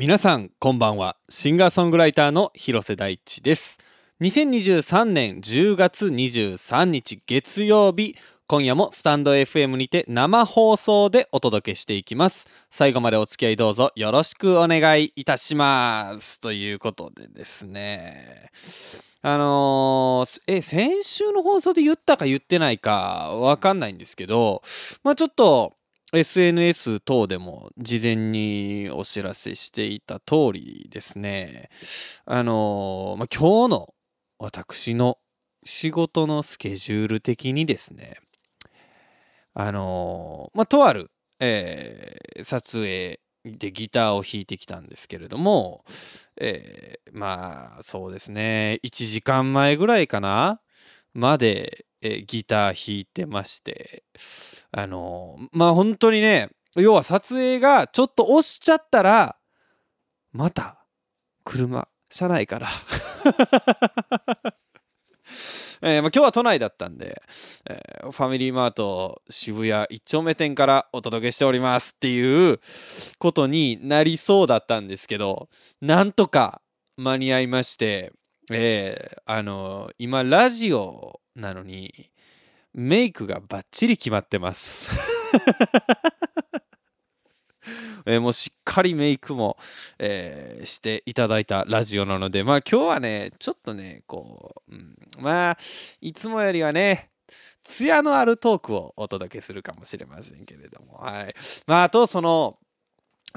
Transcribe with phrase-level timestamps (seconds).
[0.00, 1.18] 皆さんこんばんは。
[1.28, 3.76] シンガーソングライターの広瀬大地です。
[4.22, 8.16] 2023年10月23日月曜日
[8.46, 12.48] 今夜もスタンド FM にて生放送でお届けしていきます。
[12.70, 16.40] 最後までお付き合いどうぞよろしくお願いいたします。
[16.40, 18.52] ということでですね。
[19.20, 24.62] あのー、え先週の放送で言ったか言ってないかわかんないんですけど
[25.04, 25.74] まあちょっと
[26.12, 31.70] SNS 等でも事前にお知らせしていた通りですね。
[32.24, 33.94] あのー、まあ、今日の
[34.38, 35.18] 私の
[35.64, 38.16] 仕事のスケジュール的にですね。
[39.54, 45.84] あのー、まあ、とある、えー、撮影でギターを弾いてきたんですけれども、
[46.40, 48.80] え、まあそうですね。
[48.84, 50.60] 1時間前ぐらいかな。
[51.14, 54.04] まで、えギター弾いてまして
[54.72, 59.36] あのまあ本当にね要は撮影がちょっと押しちゃったら
[60.32, 60.86] また
[61.44, 62.68] 車車内から。
[65.82, 67.22] えまあ、今日は都内だったんで、
[67.66, 72.60] え、ファミリーマート渋谷一丁目店からお届けしておりますっていう
[73.18, 75.48] ことになりそうだったんですけど
[75.80, 76.60] なんとか
[76.98, 78.12] 間に合いまして、
[78.50, 82.10] えー、あの、今ラジオなのに
[82.74, 84.90] メイクがバッチリ決まってます。
[88.06, 89.56] えー、もうしっかりメイクも、
[89.98, 95.58] えー、していただいたラジオなのでまあ今日はねちょっとねこう、うん、まあ
[96.00, 97.10] いつもよりはね
[97.62, 101.34] 艶のあるトークをお届けするかもしれませんけれどもはい。
[101.66, 102.58] まああとその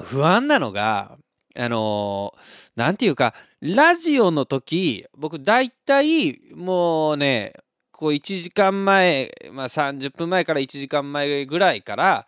[0.02, 1.18] 不安なのが
[1.56, 2.34] あの
[2.76, 7.54] 何、て言うかラジオの時僕大体もうね
[7.92, 12.26] こう1時間前、まあ、30分前から1時間前ぐらいから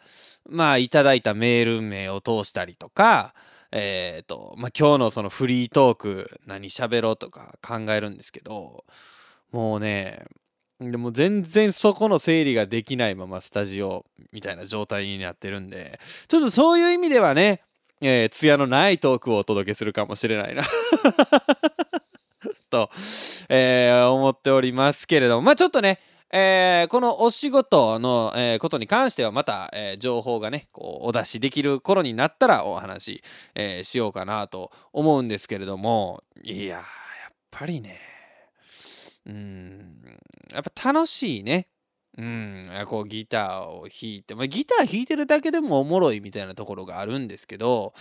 [0.49, 3.35] まあいただいたメール名を通したりとか
[3.73, 8.85] えっ、ー、とまあ今日のそのフリートーク何喋ろうとか考えるんですけど
[9.51, 10.25] もうね
[10.81, 15.99] でも全然そこの整理ができないままスタジオみたいな状態になってるんで
[16.29, 17.63] ちょっとそういう意味ではね
[18.01, 20.63] えー、艶のないトークをお届けするかもしれないな。
[22.71, 22.91] と、
[23.49, 25.43] えー、思っておりますけれども。
[25.43, 26.01] まあちょっとね
[26.33, 33.23] えー、このお仕事の、えー、ことに関してはまた、えー、情報がねこうお出しできる頃になったらお話、
[33.55, 36.23] えしようかなと思うんですけれども。
[36.43, 36.83] いややっ
[37.51, 37.99] ぱりね
[39.25, 40.19] うん
[40.53, 41.69] やっぱ楽しいね。
[42.19, 47.93] うん、こうギターを弾いて、まあ、ギター弾いてるだけでもおもろいみたいなところがあるんですけど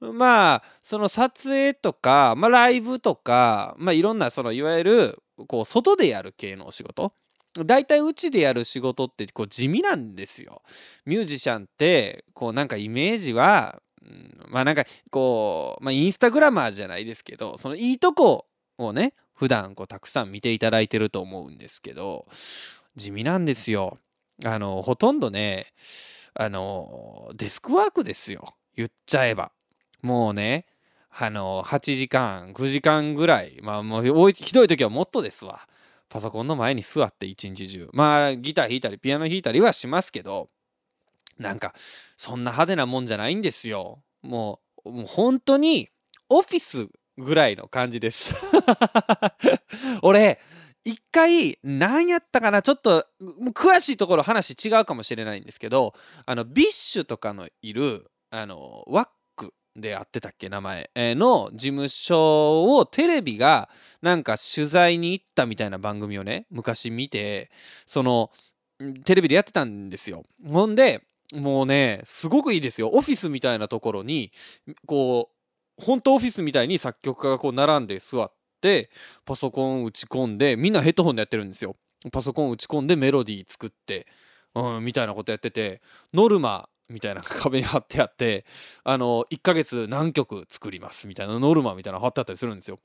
[0.00, 7.14] まあその撮影とか、まあ、ライブとか、まあ、いろんなそのいわゆるこう外でやる系のお仕事
[7.54, 10.62] 大体うちでやる仕事ってこう地味なんですよ。
[11.04, 18.46] ミュージシャンってこうなんかイメージは、うん、まあなんかこう、まあ、インスタグラマーじゃないですけどそのいいとこ
[18.78, 22.26] をね普段こうたくさん見ていただいてると思うんですけど
[22.96, 23.98] 地味なんですよ。
[24.44, 25.66] あのほとんどね
[26.34, 29.52] あのデスクワークですよ言っちゃえば。
[30.02, 30.66] もうね
[31.10, 35.66] あの8時間9時間ぐらいまあもうひどい時はもっとですわ。
[36.08, 40.50] パソコンの前に座って一日中まあギター弾いたりピアノ弾いたりはしますけど
[41.38, 41.72] なんか
[42.18, 45.88] そんな派手なもんじゃないんですよもうもう本当に
[46.28, 48.34] オフィスぐらいの感じです
[50.02, 50.38] 俺
[50.84, 53.06] 一回何やったかなちょっと
[53.54, 55.94] 詳しいところ話違うかもしれないんですけど
[56.26, 63.68] あの BiSH とかのいるあの WACK であってたっけ名前、の事務所をテレビが
[64.02, 67.50] なんか取材に行ったみたいな番組をね昔見て
[67.86, 68.30] その
[69.04, 70.24] テレビでやってたんですよ。
[70.46, 72.90] ほんでもうねすごくいいですよ。
[72.92, 74.32] オフィスみたいなところに
[74.86, 75.30] こ
[75.78, 78.90] う本当オフィスみたいに作曲家がこう並んで座ってて
[79.26, 81.76] パソコン打ち込んでみんなヘッドホンでやってるんですよ
[82.10, 84.06] パソコン打ち込んでメロディー作って、
[84.54, 85.82] うん、みたいなことやってて
[86.14, 88.44] ノルマみたいな壁に貼ってあって
[88.84, 92.78] あの1ヶ月何曲作りますみたいなノルマみたいな貼ってあったりするんですよ。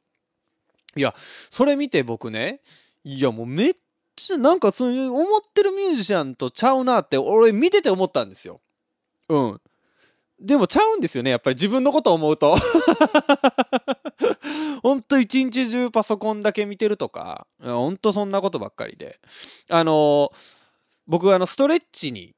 [0.96, 1.13] いや
[1.51, 2.62] それ見て僕ね
[3.04, 3.74] いやもうめっ
[4.16, 8.62] ちゃなんかそういう思ってるミュージシャンとちゃうなって俺見てて思ったんですよ。
[9.30, 9.62] うん。
[10.40, 12.56] でもちゃうんですよねやっぱり自分のこと思うと
[14.81, 19.19] ほんと一日中パソコンだけ見てるとかほんとそんなことばっかりで。
[19.69, 20.31] あの
[21.07, 22.35] 僕あのストレッチに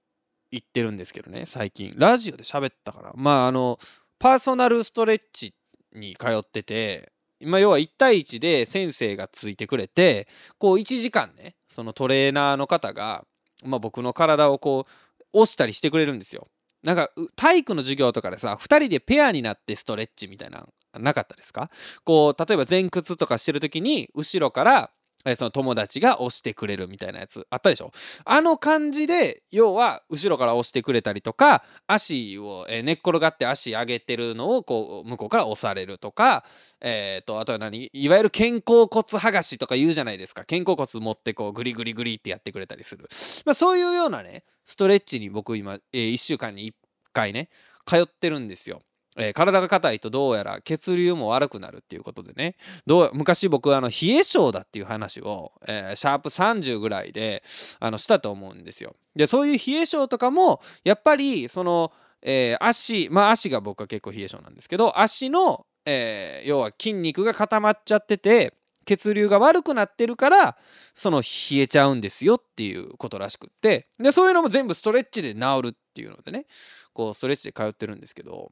[0.51, 1.93] 言ってるんですけどね最近。
[1.97, 3.79] ラジオで喋ったからまああの
[4.19, 5.53] パーソナルストレッチ
[5.93, 10.27] に通ってて今要は1対1で先生がついてくれて
[10.57, 13.23] こう1時間ねそのトレーナーの方が、
[13.63, 16.47] まあ、僕の体をこう押したりしてくれるんですよ。
[16.83, 20.65] なんか体育の授業とかでさ2人でペアになってストレッチみたいな
[20.97, 21.69] なかったですか？
[22.03, 24.91] こう例えば前屈とかしてる時に後ろから
[25.35, 27.91] その友達が押してくれるみたいなやつあったでしょ？
[28.23, 36.45] あの感じで要は後ろから押してくれたりとか足を、え寝っ転がって足上げてるのをこう向こうから押されるとか、
[36.79, 37.89] えーと、あとは何？
[37.91, 40.45] いわゆる肩甲骨剥がしとか言うじゃないですか。
[40.45, 43.09] 肩甲骨持ってこうグリグリグリってやってくれたりする、
[43.45, 46.73] まあ、そういうようなねストレッチに僕今、えー、1週間に1
[47.11, 47.49] 回ね
[47.85, 48.81] 通ってるんですよ。
[49.17, 57.43] えー、体が硬いとどうやら血流も悪くなるっていうことでねどう昔僕あの冷え性だっていう話を、えー、シャープ30ぐらいで
[57.79, 58.95] あのしたと思うんですよ。
[59.15, 61.91] でそういう冷え性とかもやっぱりその、
[62.21, 68.53] えー、足まあ足が僕は結構冷え性なんですけど足の、え要は筋肉が固まっちゃってて
[68.85, 70.57] 血流が悪くなってるから
[70.95, 76.45] その冷えちゃうんですよっていうことらしくってでそういうのも全部ストレッチで治るっていうのでね
[76.93, 78.51] こうストレッチで通ってるんですけど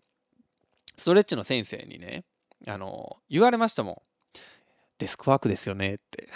[0.97, 2.25] ストレッチの先生にね
[2.67, 3.95] あの言われましたもん。
[4.97, 6.27] デスクワークですよねって。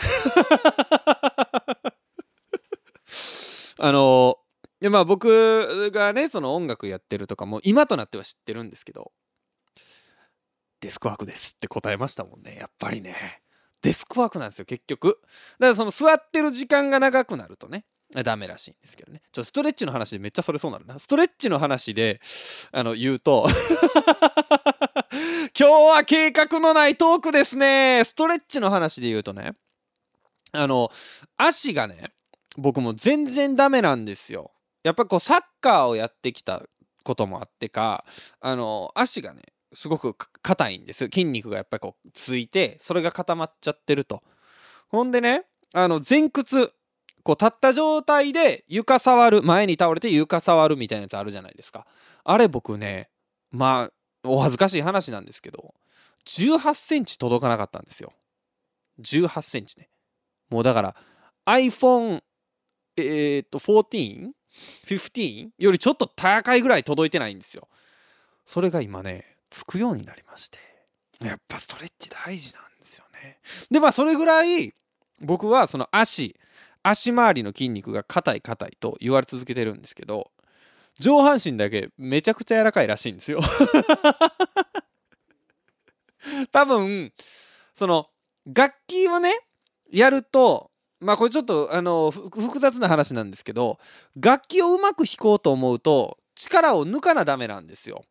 [3.80, 4.38] あの
[4.80, 9.12] いやまあ僕がねその音楽やってるとかも今となっては知ってるんですけど
[10.82, 13.42] デスクワークですって答えましたもんねやっぱりね。
[13.82, 15.20] デスクワークなんですよ結局。
[15.60, 19.22] だからその座ってる時間が長くなるとねダメらしいんですけどね。
[19.32, 21.00] ちょストレッチの話でめっちゃそれそうなるな。
[21.00, 22.20] ストレッチの話で
[22.72, 23.48] あの言うと
[25.58, 28.04] 今日は計画のないトークですね。
[28.06, 29.54] ストレッチの話で言うとね、
[30.52, 30.92] あの、
[31.38, 32.12] 足がね、
[32.58, 34.52] 僕も全然ダメなんですよ。
[34.84, 36.64] やっぱこうサッカーをやってきた
[37.04, 38.06] こともあってか、
[38.40, 39.42] あの、足がね、
[39.74, 44.22] すごく硬いんです筋肉がやっぱりこうついてそれが固まっちゃってると
[44.90, 46.74] ほんでねあの前屈
[47.24, 51.86] こう立った状態で床触る前に倒れて床触るみたいなやつあるじゃないですか。
[52.24, 53.10] あれ僕ね
[53.52, 53.90] ま
[54.24, 55.74] あお恥ずかしい話なんですけど
[56.26, 58.14] 18センチ届かなかったんですよ。
[59.02, 59.90] 18センチね。
[60.50, 60.96] もうだから
[61.46, 62.22] iPhone
[62.98, 67.68] えー、っと 14?15 よりちょっと高いぐらい届いてないんですよ。
[68.46, 70.58] それが今ねつくようになりまして
[71.24, 73.40] やっぱストレッチ大事なんですよね。
[73.70, 74.74] でまあそれぐらい
[75.22, 76.36] 僕はその足
[76.84, 80.32] 足回りの筋肉が硬い硬いと言われ続けてるんですけど
[81.00, 83.40] 上半身だけめちゃくちゃ柔らかいらしいんですよ
[86.52, 87.14] 多分
[87.76, 88.08] その
[88.46, 89.34] 楽器をね
[89.92, 93.80] やるとまあこれちょっとあの複雑な話なんですけど
[94.16, 98.04] 楽器をうまく弾こうと思うと力を抜かなダメなんですよ。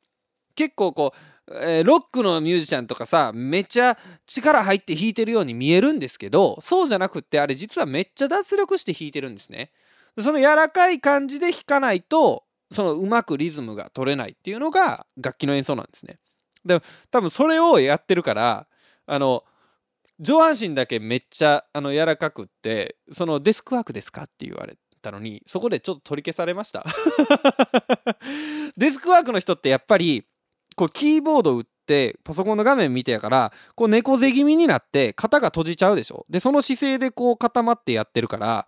[0.55, 1.19] 結構こう
[1.52, 9.70] えー、ロックのミュージシャンとかさめっちゃ力入って弾いてるように見えるんですけどそうじゃなくってあれ実はめっちゃ脱力して弾いてるんですね。
[10.19, 16.19] その柔らかい感じで弾かないとそのうまくリズムが取れないっていうのが楽器の演奏なんですね。
[16.64, 16.81] で
[17.11, 18.67] 多分それをやってるから
[19.06, 19.44] あの
[20.20, 26.85] 上半身だけめっちゃあの柔らかくってそのデスクワークですかって言われたのにそこでちょっと取り消されました
[28.76, 30.26] デスクワークの人ってやっぱり
[30.76, 36.25] こうキーボード打ってパソコンの画面見てやからこう猫背気味になって肩が閉じちゃうでしょ。
[36.28, 38.67] でその姿勢でこう固まってやってるから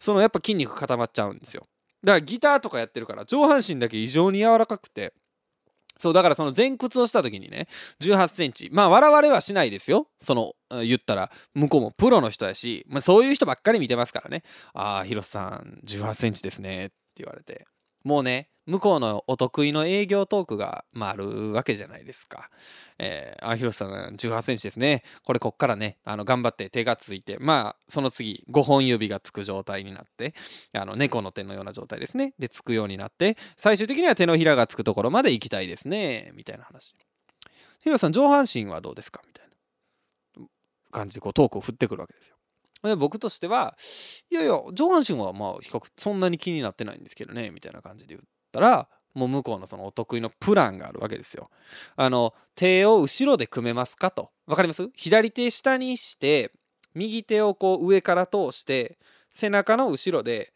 [0.00, 1.66] そのやっぱ筋肉固まっちゃうんですよ。
[2.02, 5.12] だからギターとかやってるから上半身だけ異常に柔らかくて。
[5.98, 7.68] そうだからその前屈をした時にね
[8.00, 8.70] 18センチ。
[8.72, 10.08] まあ笑われはしないですよ。
[10.20, 11.30] その言ったら。
[11.54, 14.42] 向こうもプロの人やし、まあ、そういう人ばっかり見てますからね。
[14.74, 17.66] ああ広瀬さん18センチですねって言われて。
[18.04, 22.48] もうね向こうのお得意の営業トークが、まあ、あるわけじゃないですか。
[22.98, 25.02] えー、あ、広瀬さん18センチですね。
[25.24, 30.34] これこっからね、あの頑張って手がついて、まあ、その次、5本指がつく状態になって、
[30.74, 32.34] あの猫の手のような状態ですね。
[32.38, 36.30] で、つくようになって、最終的には手のひらがつくところまで行きたいですね。
[36.34, 36.94] みたいな話。
[37.82, 39.22] 広瀬さん、上半身はどうですか？
[39.26, 40.46] みたいな
[40.92, 42.31] 感じでこうトークを振ってくるわけですよ。
[42.82, 43.76] で僕としては
[44.30, 51.50] いやいや上半身はまあ比較そんなに気になってないんですけどねみたいな感じで言ったらもう向こうのそのお得意のプランがあるわけですよ。
[51.96, 54.30] あの手を後ろで組めますかと。
[54.46, 54.88] わかります？
[54.94, 56.50] 左手下にして
[56.94, 58.98] 右手をこう上から通して
[59.30, 60.52] 背中の後ろで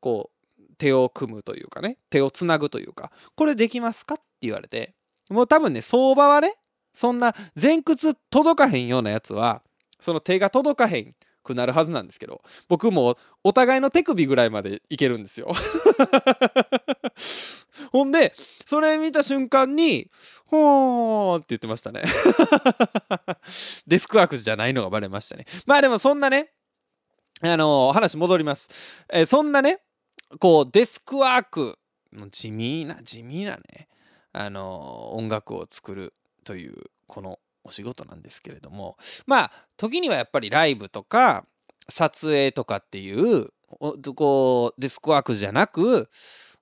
[0.00, 4.94] こう手を組むというかね手をつなぐというかこれできますかって言われて
[5.28, 6.54] もう多分ね相場はね
[6.94, 9.62] そんな前屈届かへんようなやつは
[10.00, 15.52] その手が届かへんくなるはずなんですけど僕もお互いの手首ぐらいまでいけるんですよ。
[17.92, 18.34] ほんで
[18.66, 20.10] それ見た瞬間に
[20.46, 22.02] 「ほー」って言ってましたね。
[23.86, 25.46] デスクワークじゃないのがバレましたね。
[25.66, 26.52] まあでもそんなね
[27.42, 28.68] あのー、話戻ります、
[29.10, 29.80] えー、そんなね
[30.38, 31.78] こうデスクワーク
[32.12, 33.88] の地味な地味なね
[34.32, 41.44] あの音楽を作るというこのお仕事なんですけれどもまあ時にはやっぱりライブとか
[41.88, 43.48] 撮影とかっていう
[44.14, 46.08] こうデスクワークじゃなく、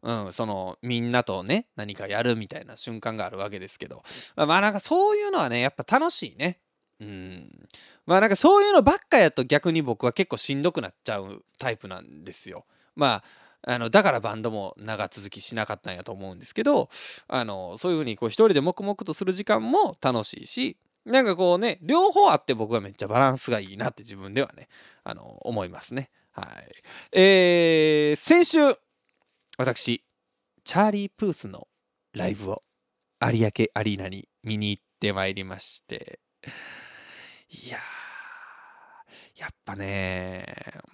[0.02, 4.02] うん、そのみんなとね何かやるみたいな瞬間があるわけですけど
[4.36, 6.60] まあなんかそういうのはねやっぱ楽しいね。
[7.00, 7.68] うん
[8.06, 12.64] まあなんかそういうのばっかやと逆に僕は結構しんどくなっちゃうタイプなんですよ。
[12.96, 13.22] ま
[13.62, 16.88] ああのだからバンドも長続きしなかったんやと思うんですけど
[17.26, 20.76] あのそういう風にこう一人で黙々とする時間も楽しいし
[21.08, 24.68] なんかこうね両方あって僕はめっちゃバランスがいいなって自分ではね
[25.04, 26.10] あの思いますね。
[26.32, 26.72] はい。
[27.12, 28.58] えー、先週
[29.56, 30.04] 私
[30.64, 31.66] チャーリー・プースの
[32.12, 32.62] ライブを
[33.20, 36.20] 有明アリーナに見に行ってまいりまして
[37.50, 37.78] いや
[39.36, 40.44] やっぱね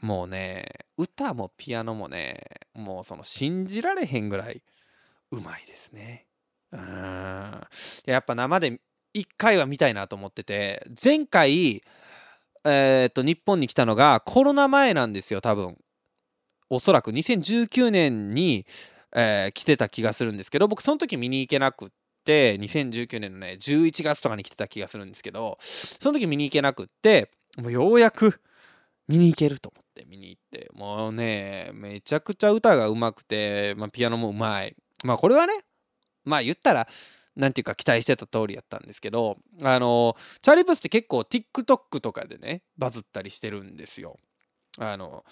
[0.00, 0.66] もうね
[0.96, 2.40] 歌もピアノもね
[2.74, 4.62] もうその信じられへんぐらい
[5.30, 6.26] うまいですね。
[6.72, 7.60] うん。
[8.06, 8.80] やっぱ生で
[9.14, 11.82] 1回は見たいなと思ってて前回
[12.64, 15.76] えー、っと日本に来たのがコロナ前なんですよ多分。
[16.70, 18.66] おそらく2019年に、
[19.14, 21.88] えー、来てた気がするんですけど僕その時見に行けなくっ
[22.24, 28.40] て2019年のね11月とかに来てた気がするんですけどその時見に行けなくってもうようやく
[29.06, 30.70] 見に行けると思って見に行って。
[30.72, 34.74] もうねめちゃくちゃ歌がうまくて、まあ、ピアノもうまい。
[35.04, 35.52] まあこれはね
[36.24, 36.88] まあ言ったら
[37.36, 44.18] なんていうか期待してた通りやったんですけどあのチャーリー・プスって結構 TikTok とかでねバズったりしてるんですよ。
[44.78, 45.24] あの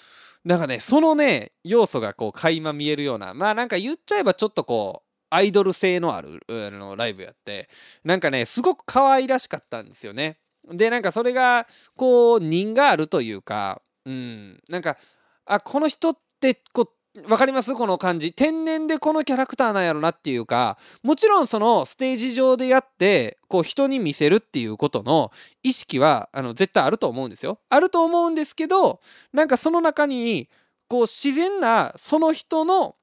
[0.45, 7.69] なんかねそのね要素がこう垣間見えるようなまあなんか言っちゃえばちょっとこうアイドル性のあるあのライブやって
[8.05, 10.39] なんかねすごく可愛らしかったんですよね。
[10.71, 11.67] でなんかそれが
[11.97, 14.97] こう人があるというかうんなんか
[15.45, 17.75] あこの人ってこう分かります？
[17.75, 25.31] この感じ天然でこのキャラクターなんやろなっていうかもちろんそのステージ上でやってこう人に見せるっていうことの
[25.63, 27.59] 意識はあの絶対あると思うんですよ。
[27.69, 29.01] あると思うんですけど
[29.33, 30.49] なんかその中に
[30.89, 32.97] こう自然なその人の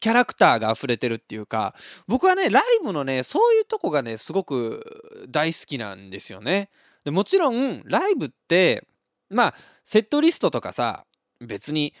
[0.00, 1.74] キャラクターが溢れてるっていうか
[2.06, 6.70] 僕はねライブのねそういうとこがねすごく大好きなんですよね。
[7.04, 8.86] でもちろんライブって
[9.28, 11.04] まあセットリストとかさ
[11.40, 11.94] 別に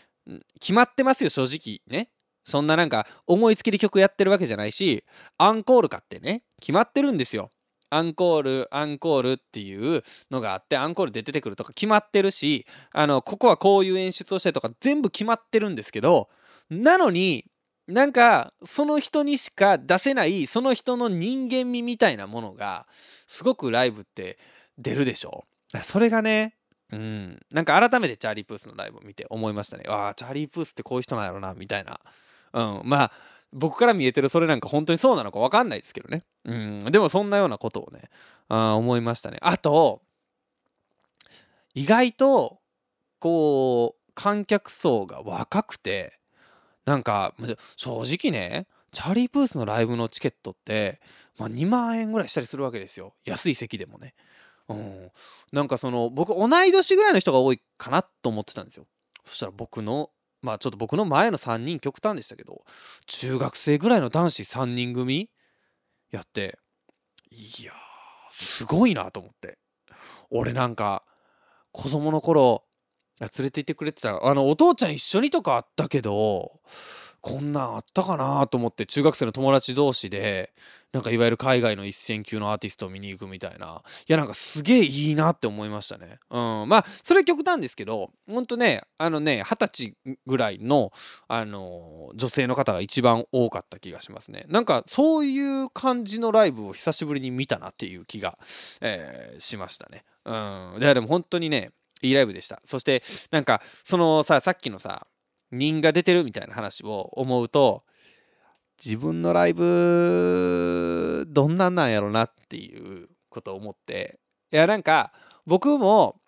[0.60, 1.80] 決まってますよ正直。
[1.86, 2.10] ね。
[2.44, 5.04] そんななんか思いつきで曲やってるわけじゃないし
[5.36, 7.50] アンコールかってね決まってるんですよ。
[7.90, 16.28] アンコールアンコールっていうのがあってアンコールで出てくるとか決まってるしあのここはこういう演出をしてとか全部決まってるんですけど
[16.70, 17.46] なのに
[17.86, 22.86] なんかその人にしか出せないその人の人間味みたいなものが
[23.26, 24.38] すごくライブって
[24.76, 25.44] 出るでしょ。
[25.82, 26.57] それがね
[26.90, 29.84] うん、なんか改めてチャーリー・プースのライブを見て思いましたね。
[29.88, 32.00] ああ、チャーリー・プースってこういう人なんやろな、みたいな。
[32.52, 33.12] うん、まあ、
[33.52, 36.24] 僕から見えてるそれなんか本当にそうなのか分かんないですけどね。
[36.44, 38.10] うん、でもそんなようなことをね、
[38.48, 39.38] あ思いましたね。
[39.42, 40.02] あと、
[41.74, 42.58] 意外と、
[43.18, 46.18] こう、観客層が若くて、
[46.84, 47.34] なんか、
[47.76, 51.00] 正直ね、チャーリー・プースのライブのチケットって、
[51.38, 53.14] まあ、2万円ぐらいしたりするわけですよ。
[53.24, 54.14] 安い席でもね。
[54.68, 55.10] うん、
[55.52, 58.86] なんかその僕同い年ぐらいの人が多いかなと思ってたんですよ。
[59.24, 60.10] そしたら僕の
[60.42, 62.62] まあちょっと僕の前の3人極端でしたけど
[63.06, 65.30] 中学生ぐらいの男子3人組
[66.10, 66.58] やって
[67.30, 67.72] いや
[68.30, 69.58] すごいなと思って。
[70.30, 71.02] 俺なんか
[71.72, 72.64] 子供の頃
[73.20, 76.60] 連れて行ってくれてたあのお父ちゃん一緒にとかあったけど
[77.20, 80.52] こんなんあったかなと思って中学生の友達同士で
[80.92, 83.82] なんかいわゆる海外の一線級のアーティストを見に行くみたいな。
[84.08, 86.18] いやなんかすげえいいなって思いましたね。
[86.30, 86.68] うん。
[86.68, 90.90] まあそれ極端ですけどほんとねあのね二十歳ぐらいの
[91.28, 94.46] あの女性の方が一番多かった気がしますね。
[94.48, 98.38] なんかそういう感じのライブを久しぶりに見たなっていう気が、
[98.80, 100.04] えー、しましたね。
[100.24, 100.32] う
[100.78, 100.80] ん。
[100.80, 102.62] でも本当にねいいライブでした。
[102.64, 105.06] そしてなんかそのささっきのさ
[105.50, 107.84] 人が出てるみたいな話を思うと
[108.84, 114.20] 自分のライブどんなんなんやろなっていうことを思って。
[114.52, 115.12] いやなんか
[115.46, 116.20] 僕も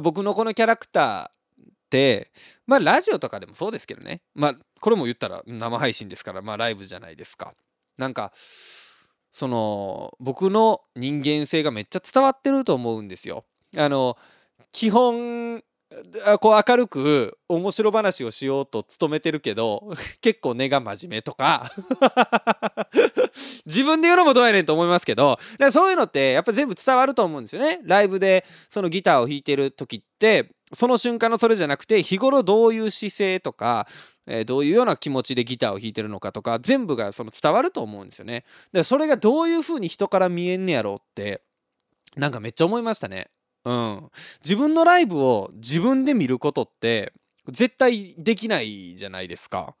[0.00, 2.30] 僕のこのキャラクターって
[2.66, 4.22] まあラジオとかでもそうですけどね。
[4.34, 7.54] まあこれも言ったら生配信ですからまあライブじゃないですか。
[7.96, 8.32] なんか
[9.32, 13.44] その僕の人間性がめっちゃ伝わってると思うんですよ。
[13.76, 14.16] あの
[14.72, 15.62] 基本
[16.40, 21.70] こう明るく面白話をしようと努めてるけど 結構根が真面目とか
[23.66, 33.86] 自分で言うのもどうやねんと思いますけどだからそういうのってやっぱ全部伝わると思うんですよねライブでそのギターを弾いてる時ってその瞬間のそれじゃなくて日頃どういう姿勢とか、
[34.26, 38.44] えー、どういうような気持ちでギターを弾いてるのかとか全部がその伝わると思うんですよね。
[38.72, 41.42] でそれがどういう風に人から見えんねやろうって
[42.16, 43.28] なんかめっちゃ思いましたね。
[43.64, 44.10] うん、
[44.44, 47.12] 自分のライブを自分で見ることって
[47.48, 49.74] 絶対できないじゃないですか。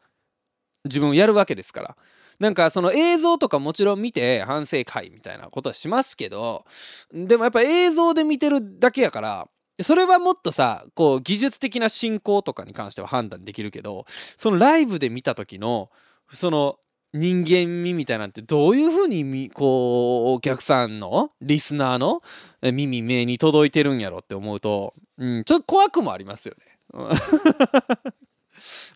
[0.84, 1.96] 自分やるわけですから。
[2.38, 6.64] なんかその映像とかもちろん見て反省会みたいなことはしますけど
[7.12, 9.48] でもやっぱ映像で見てるだけやから
[9.80, 15.90] それはもっとさこう技術的な進行とかに関しては判断できるけどそのライブで見た時の
[16.30, 16.78] その
[17.14, 22.22] 人間味みたいなんてどういうふうにこうお客さんのリスナーの
[22.62, 26.64] 耳目に届いてるんやろって思うと、うん、ちょっと怖くもありますよね。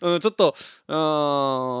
[0.01, 0.55] うん、ちょっと
[0.87, 0.91] う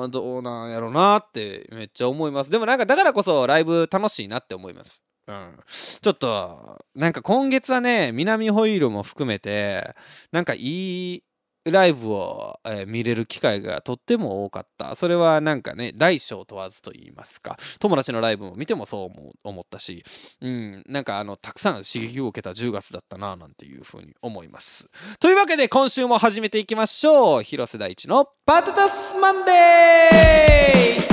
[0.07, 2.51] んどうなんやろなってめっちゃ思います。
[2.51, 5.01] でもなんかだからこそライブ楽しいなって思います。
[5.27, 5.59] うん、
[6.01, 9.93] ちょっとなんか今月はね南ホイールも含めて
[10.31, 11.23] なんかいい
[11.71, 14.95] ライブを、えー、見れる機会がとっても多かった。
[14.95, 17.57] それはなんかね大小問わずと言いますか。
[17.79, 20.03] 友達のライブも見てもそう思ったし、
[20.41, 24.87] うん、なんかあのたくさん刺激を受けた10月だったななんていうふうに思います。
[25.19, 27.43] というわけで今週も始めていきましょう。
[27.43, 31.07] 広瀬大地のパタタスマンデー。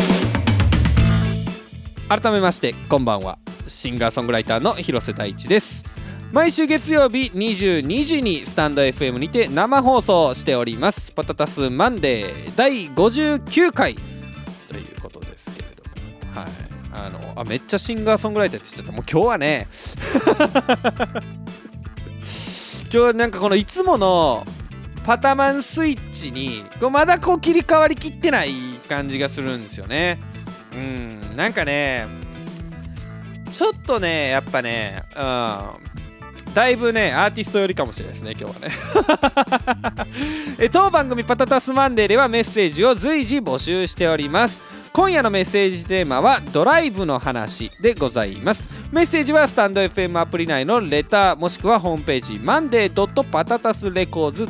[2.08, 3.38] 改めましてこんばんは。
[3.66, 5.84] シンガーソングライターの広瀬大地です。
[6.34, 11.12] 毎週月曜日22時にスタンド FM にて生放送しております。
[11.12, 13.94] パタタスマンデー第59回。
[13.94, 14.00] と
[14.74, 15.90] いうことですけれども。
[16.34, 16.48] はい。
[16.92, 18.92] あのあめっちゃシンガーソングライターって言っちゃった。
[18.92, 19.68] もう今日はね。
[22.82, 24.44] 今日はなんかこのいつもの
[25.06, 28.52] パタマンスイッチにこうまだこう切り替わりきってない
[28.88, 30.18] 感じがするんですよね。
[30.72, 31.20] うん。
[31.36, 32.08] なんかね
[33.52, 35.20] ちょっとねやっぱねう
[35.80, 35.83] ん。
[36.54, 40.06] だいぶねアーティスト寄りかもしれないですね今日はね。
[40.60, 44.62] え当番組「パタタスマンデー」ではメッセージを随時募集しております。
[44.92, 48.68] 今夜のメッセージテーマはドライブの話でございます。
[48.92, 54.46] メッセージはスタンド FM アプリ内のレターもしくはホームページマンデーパタタスレコーズ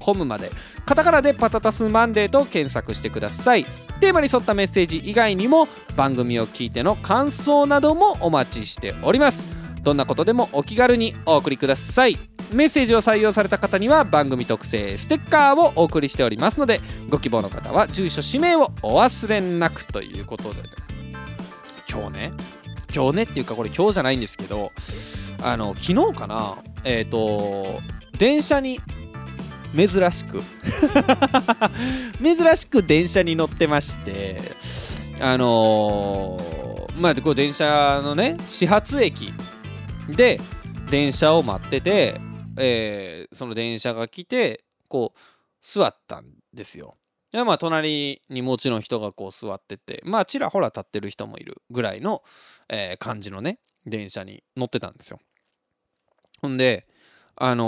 [0.00, 0.50] .com まで。
[0.84, 3.64] カタカナでパタタスマンデーと検索してください。
[4.00, 9.65] テーマに沿ったメッセージ以外にも番組を聞いての感想などもお待ちしております。
[9.86, 12.18] どんなことでもお気軽にお送りください。
[12.52, 20.68] メッセージを採用された方には番組特製ステッカーをお送りしておりますのでご希望の方は住所氏名をお忘れなくということで、ね、
[21.88, 22.32] 今日ね。
[22.92, 24.72] 今日ねっていうかこれ今日じゃないんですけど
[25.40, 27.80] あの昨日かなえっ、ー、と
[28.18, 28.80] 電車に
[29.76, 30.42] 珍しく
[32.20, 34.40] 珍しく電車に乗ってまして
[35.20, 39.32] あのー、まあこう電車のね始発駅
[40.08, 40.38] で
[40.90, 42.20] 電車を待ってて、
[42.58, 45.18] えー、その電車が来てこう
[45.60, 46.96] 座ったんですよ。
[47.32, 52.22] でまあ隣にもちろん人がこう座っててまあちらほら立ってる人もいるぐらいの、
[52.68, 55.18] えー、感じのね電車に乗ってたんですよ。
[56.40, 56.86] ほんで
[57.34, 57.64] あの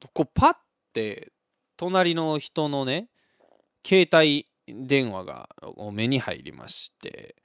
[0.00, 0.54] ー、こうパッ
[0.92, 1.32] て
[1.76, 3.08] 隣の人のね
[3.86, 5.48] 携帯電話が
[5.92, 7.36] 目に入りまして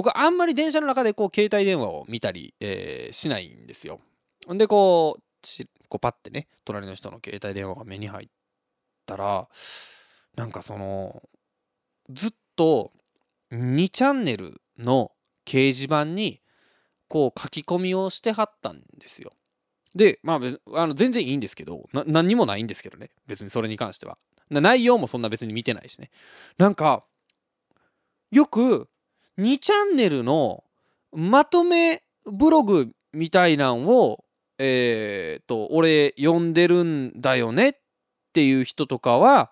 [0.00, 4.00] 僕あんまり電車の中でこう携帯電話を見たり、えー、しないんですよ。
[4.46, 5.22] ほんでこう
[5.90, 8.28] こうパッてね隣の人の携帯電話が目に入っ
[9.04, 9.46] たら
[10.36, 11.22] なんかその
[12.08, 12.92] ずっと
[13.52, 15.12] 2チャンネルの
[15.44, 16.40] 掲示板に
[17.06, 19.32] こう書き込みをしてはったんですよ。
[19.94, 20.40] でま
[20.74, 24.16] ああの全然いいんですけど何にもないんですけどね別にそれに関しては。
[24.48, 26.10] 内容もそんな別に見てないしね。
[26.56, 27.04] なんか
[28.30, 28.88] よく
[29.40, 30.64] 2チャンネルの
[31.12, 34.24] まとめブログみたいなんを
[34.62, 37.72] えー、と俺読んでるんだよねっ
[38.34, 39.50] ていう人とかは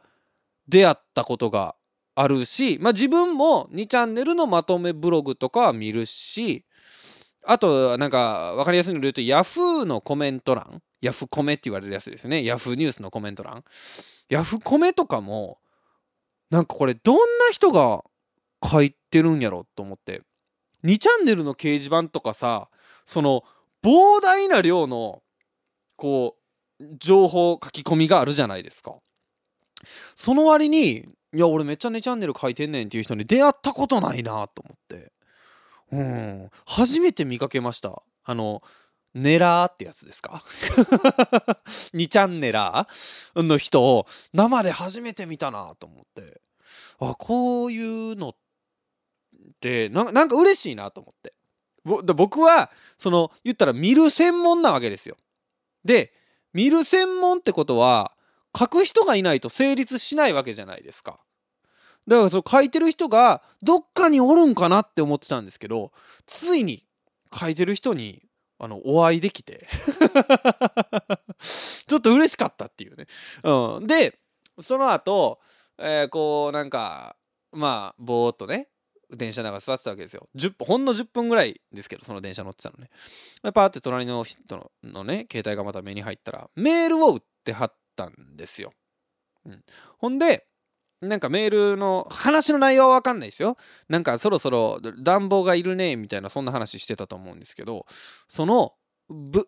[0.69, 1.77] 出会ったことが
[2.15, 6.67] あるし、まあ、自分も2チャンネルのまとめブログとかは見るし
[7.47, 12.39] あとなんか分かりやすいので言うと Yahoo のコメント欄 Yahoo コメって言われるやつですね。
[12.39, 13.65] Yahoo ニュースのコメント欄。
[14.29, 15.59] Yahoo コメとかも
[16.51, 18.03] なんかこれどんな人が
[18.65, 20.23] 書いてるんやろと思って。
[20.85, 22.69] 2チャンネルの掲示板とかさ
[23.05, 23.43] その
[23.83, 25.23] 膨大な量の
[25.97, 26.37] こ
[26.81, 28.95] う情報書き込みがあるじゃないですか。
[30.17, 30.99] その割に
[31.35, 35.13] いや俺めっちゃ2チャンネル書いてんねんっていう人に出会ったことないなと思って。
[35.93, 36.51] うん。
[36.67, 38.03] 初めて見かけました。
[38.25, 38.63] あの
[39.15, 40.43] ネラーってやつですか？
[41.95, 46.41] 2チャンネラーの人を生で初めて見たなと思って。
[47.01, 48.37] あこういうのっ
[49.59, 51.35] ってなんか嬉しいなと思って
[52.15, 55.17] 僕はその言ったら見る専門なわけですよ
[55.85, 56.13] で
[56.53, 58.13] 見る専門ってことは
[58.57, 61.21] 書く人がいないと成立しないわけじゃないですか。
[62.07, 65.93] だからその書いてる人がどっかにおるんかなって思ってたんですけど
[66.25, 66.87] ついに
[67.35, 68.23] 書いてる人に
[68.59, 69.69] あのお会いできて
[71.87, 73.07] ちょっと嬉しかったっていうね。
[73.45, 74.19] うん、で
[74.61, 75.39] その後、
[75.77, 77.15] えー、こうなんか
[77.53, 78.69] まあぼーっとね
[79.17, 80.29] 電車の中座ってたわけですよ。
[80.37, 82.91] 10ほんの10分ぐらいですけどその電車乗ってたのね。
[83.53, 88.73] パーって隣の人ののね携帯がまた目に入ったらメールを打ってはったんですよ、
[89.47, 89.65] うん、
[89.99, 90.47] ほんで
[91.01, 93.57] なんかメールの話の内容は分かんないですよ。
[93.89, 97.87] なんかそろそろ暖房がいるねみたいなそんな話してたと思うんですけど
[98.29, 98.75] その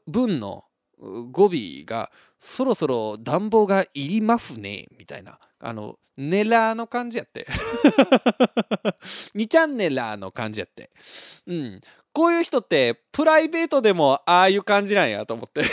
[0.07, 0.65] 文の
[1.01, 2.11] 語尾が
[2.41, 5.39] そろそろ暖房がいりますねみたいな。
[5.63, 7.47] あのネラーの感じやって。
[9.35, 10.91] 2チャンネラーの感じやって。
[11.47, 11.81] うん。
[12.13, 15.63] こういう人ってプライベートでもああいう感じなんやと思って。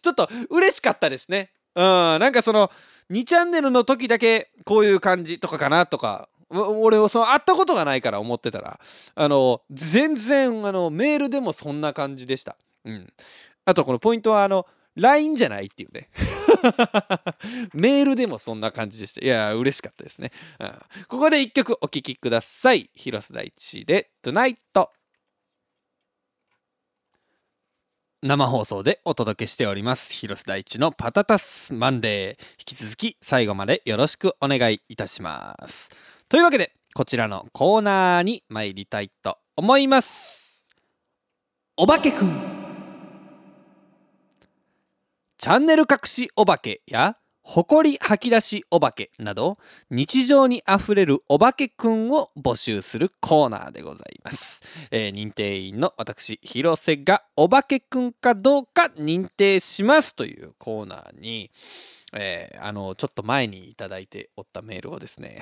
[0.00, 1.52] ちょっと嬉しかったですね。
[1.74, 1.82] うん。
[1.82, 2.70] なんかその
[3.10, 8.78] 2チャンネルの時だけこういう感じとかかなとか俺その会ったことがないから思ってたら
[9.14, 12.56] あの全然あのメールでもそんな感じでした。
[12.84, 13.12] うん、
[13.64, 14.66] あとこのポイントはあの
[14.96, 16.08] LINE じゃないっていうね。
[17.74, 19.24] メールでもそんな感じでした。
[19.24, 20.72] いや嬉しかったですね、うん、
[21.08, 22.90] ここで1曲お聴きください。
[22.94, 24.56] 広瀬大地で「Tonight」
[28.22, 30.10] 生放送でお届けしております。
[30.10, 32.44] 広瀬大地のパタタスマンデー。
[32.52, 35.90] 引き続き最後までよろしくお願いいたします。
[36.30, 40.66] というわけでこちらのコーナーに参りたいと思います。
[41.76, 42.53] お化けくん。
[45.44, 49.58] チャンネル隠しお化けや誇り吐き出しお化けなど
[49.90, 61.50] 日常にあふれるお化けくんを募集するコーナーでございます、えー、認定員の私広瀬がお化けくんかどうか認定しますというコーナーに
[62.16, 65.40] えー、あのちょっと前に頂いておったメールをですね。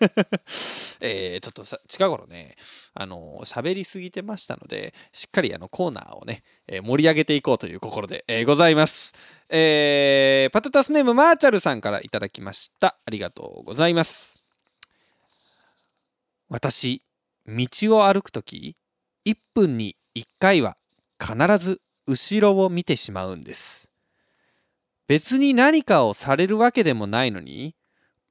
[1.00, 2.56] えー、ちょっと近頃ね
[2.94, 9.12] あの喋りすぎてましたのでしっかりあのコーナーをね、えー、盛り上げていこうという心で、えー、ございます、
[9.48, 12.96] えー、パタタスネームマーチャルさんからいただきました。
[13.04, 14.42] ありがとうございます。
[16.48, 17.02] 私
[17.46, 18.76] 道を歩く時
[19.26, 20.76] 1分に1回は
[21.20, 23.91] 必ず後ろを見てしまうんです。
[25.06, 27.74] 別に何かをされるわけでもないのに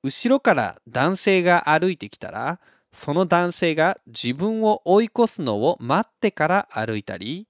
[0.03, 2.59] 後ろから男性が歩いてきたら
[2.93, 7.47] その男性が自分を追い越すのを待ってから歩いたり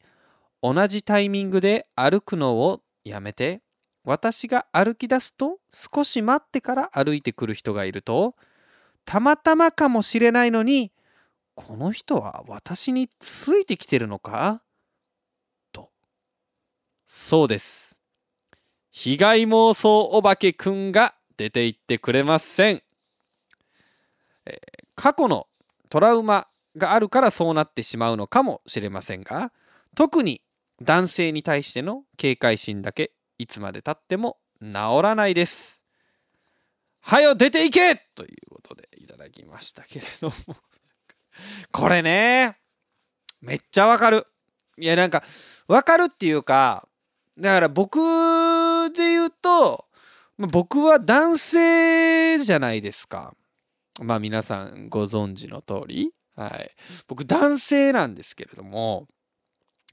[0.61, 3.61] 同じタイミングで歩くのをやめて
[4.03, 8.35] 私が歩き出すと少し待ってから歩いてくる人がいると
[9.05, 10.91] たまたまかもしれないのに
[11.55, 14.61] この人は私についてきてるのか？
[15.71, 15.89] と。
[17.07, 18.00] そうです。
[18.91, 22.83] 被害妄想お化けくんが出ていってくれません、
[24.45, 25.47] えー、過去の
[25.89, 29.51] トラウマがあるからそうなってしまうのかもしれませんが
[29.95, 30.41] 特に
[30.81, 35.83] 男性に対しての警戒心だけいつまでたっても治らないです。
[37.01, 40.33] はよ出ていけということでいただきましたけれども。
[41.71, 42.57] これね
[43.41, 44.27] めっちゃわかる。
[44.77, 45.23] いやなんか
[45.67, 46.87] わかるっていうか
[47.41, 47.97] だから僕
[48.95, 49.85] で言うと
[50.37, 53.33] 僕は男性じゃないですか。
[53.99, 56.11] まあ皆さんご存知の通り。
[56.35, 56.71] はい。
[57.07, 59.07] 僕男性なんですけれども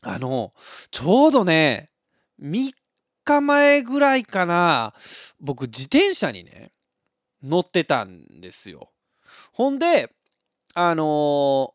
[0.02, 0.52] あの
[0.90, 1.90] ちょうどね
[2.42, 2.72] 3
[3.24, 4.92] 日前ぐらいかな
[5.40, 6.72] 僕自転車にね
[7.42, 8.90] 乗ってたんですよ。
[9.52, 10.12] ほんで
[10.74, 11.72] あのー、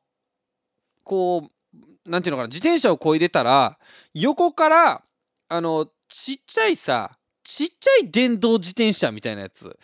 [1.03, 3.79] こう何て言うのかな自転車をこいでたら
[4.13, 5.03] 横から
[5.49, 9.77] あのちっちゃいさちっちゃい電動自転車みたいなやつ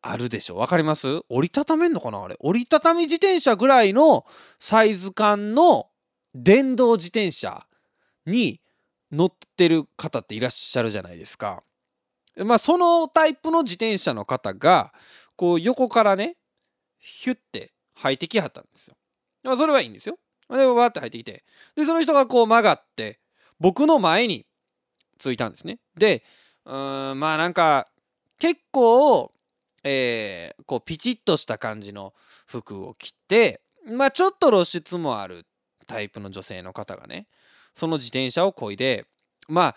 [0.00, 0.56] あるでしょ？
[0.56, 1.22] わかります？
[1.28, 4.24] 折りたためんのかなあれ折りたたみ自転車ぐらいの
[4.58, 5.88] サイズ感の
[6.34, 7.66] 電動自転車
[8.26, 8.60] に
[9.10, 11.62] 乗ってる方っていらっしゃるじゃないですか。
[12.36, 14.92] まあそのタイプの自転車の方が
[15.36, 16.36] こう横からね
[16.98, 18.94] ヒュッて入ってきはったんですよ。
[19.44, 20.18] まあそれはいいんですよ。
[20.48, 21.44] でわーって入ってきて
[21.76, 23.20] でその人がこう曲がって
[23.60, 24.46] 僕の前に
[25.22, 25.78] ついたんですね。
[25.96, 26.24] で
[26.64, 26.72] うん
[27.20, 27.88] まあなんか
[28.38, 29.32] 結構、
[29.84, 32.12] えー、こうピチッとした感じの
[32.46, 35.46] 服を着てまあちょっと露出もある
[35.86, 37.28] タイプの女性の方がね
[37.74, 39.06] その自転車をこいで
[39.48, 39.76] まあ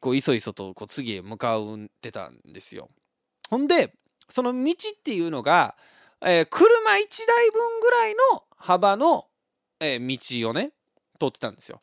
[0.00, 2.90] こういそいそとこう次へ向かうってたんですよ。
[3.50, 3.94] ほんで
[4.28, 5.76] その道っていうのが、
[6.22, 9.26] えー、車1台分ぐらいの幅の、
[9.80, 10.72] えー、道をね
[11.20, 11.82] 通ってたんですよ。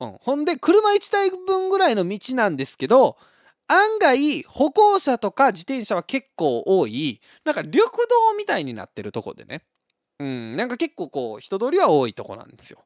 [0.00, 3.16] うん、ほんで車1台分ぐらいの道なんですけど
[3.68, 7.88] 案外歩行者とか自転車は結構多いなんか緑道
[8.36, 9.62] みたいになってるとこでね
[10.18, 12.84] うんなんか結構こう人通りは多いとこなんですよ。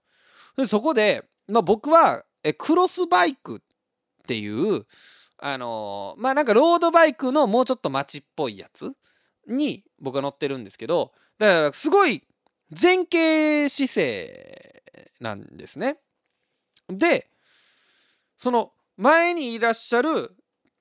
[0.57, 3.61] でそこで、まあ、僕はえクロスバイクっ
[4.27, 4.85] ていう
[5.39, 8.93] あのー、まあなんかロードバイクのもうちょっと街っぽいやつ
[9.47, 12.25] に僕は乗ってるんですけどだからすごい
[12.81, 14.83] 前傾姿勢
[15.21, 15.99] なんですね。
[16.91, 17.29] で
[18.37, 20.35] その前にいらっしゃる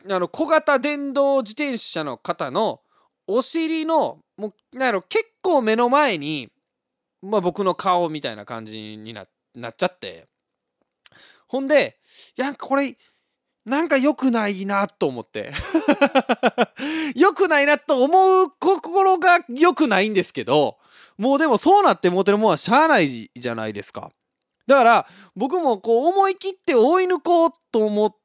[0.09, 2.81] あの小型電動自転車の方の
[3.27, 6.49] お尻のもうなんやろ結構目の前に、
[7.21, 9.27] まあ、僕の顔みたいな感じになっ
[9.75, 10.27] ちゃって。
[11.47, 11.97] ほんで
[12.37, 12.95] いやこれ
[13.65, 15.51] なんか良くないなと思って。
[17.15, 20.77] 良くないなと思う心が良くないんですけど
[21.17, 24.11] もうでもそうなってモテるもんはしゃあないじゃないですか。
[24.69, 28.15] だから僕もこう思い切って追い抜こうと思っ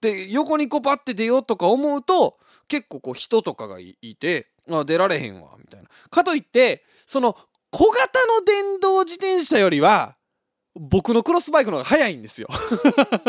[0.00, 5.88] て横にこうパッて出ようとか思うと結構こう人とかがいてあ出られへんわみたいな。
[6.08, 7.36] かといってその
[7.72, 10.14] 小型の電動自転車よりは
[10.78, 12.46] 僕のクロスバイクの方が速いんですよ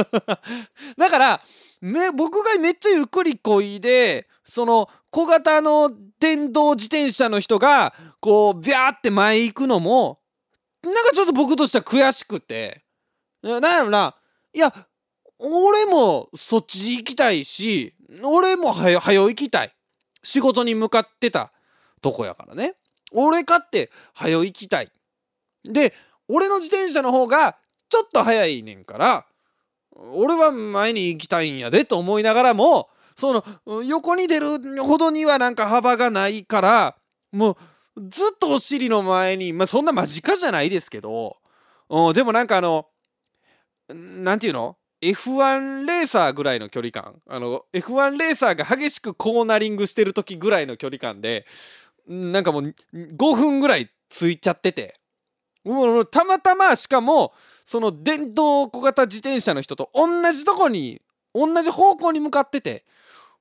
[0.96, 1.42] だから
[1.82, 10.19] め僕がめっちゃゆっくりこいでその小型の電動自転車の人がこうビャーって前行くのも
[10.84, 12.84] なんかちょっと僕としては悔しくて。
[13.42, 14.16] なんやろな。
[14.54, 14.74] いや
[15.40, 19.74] 俺もそっち行きたいし俺もはよはよ行きたい。
[20.24, 21.52] 仕事に向かってた
[22.02, 22.76] とこやからね。
[23.12, 24.92] 俺かってはよ行きたい。
[25.64, 25.94] で
[26.28, 27.58] 俺の自転車の方が
[27.90, 29.26] ちょっと早いねんから
[29.96, 33.44] 俺は前に行きたいんやでと思いながらもその
[33.84, 36.96] 横に出るほどにはなんか幅がないから
[37.32, 37.58] もう
[38.08, 41.38] ずっとお尻の前にまあそんな間近じゃないですけど、
[41.90, 42.88] うん、でもなんかあの
[43.90, 47.22] 何て言うの？F1 レーサーぐらいの距離感。
[47.28, 51.46] あの F1 レーサーが激しくコーナリングしてる時ぐらいの距離感で
[52.08, 55.00] なんかもう5分ぐらいついちゃってて。
[55.66, 57.34] もうたまたましかも
[57.66, 61.02] その電動小型自転車の人と同じとこに
[61.34, 62.86] 同じ方向に向かってて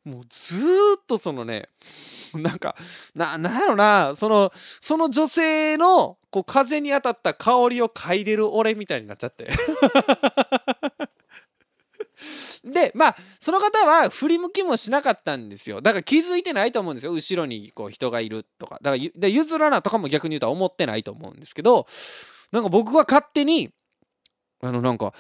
[0.09, 1.69] もうずっとそのね
[2.35, 2.75] なんか
[3.15, 9.49] ななんやろなそのその女性のこう風に当たった香りを嗅いでる俺みたいになっちゃって。
[12.65, 15.81] でまあその方は振り向きもしなかったんですよ。
[15.81, 17.13] だから気づいてないと思うんですよ。
[17.13, 18.79] 後ろにこう人がいるとか。
[18.83, 21.87] だから譲らなとかも逆に言うとは思ってないと思うんですけど
[22.51, 23.71] なんか僕は勝手に
[24.61, 25.15] あのなんか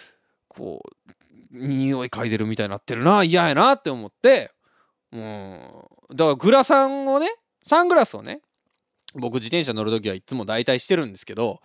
[0.48, 1.12] こう
[1.50, 4.50] 匂い嗅いでるみたいになってるな嫌やなって思って
[5.12, 5.60] うん
[6.14, 7.28] だからグラサンをね
[7.66, 8.40] サングラスをね
[9.14, 11.60] 僕自転車乗る時はいつも大体してるんですけど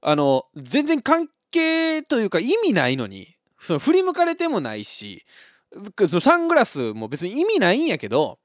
[0.00, 5.24] あの全然関係というか意味ないのにその振り向かれてもないし
[6.08, 8.38] そのサングラスも別に意味ないんやけど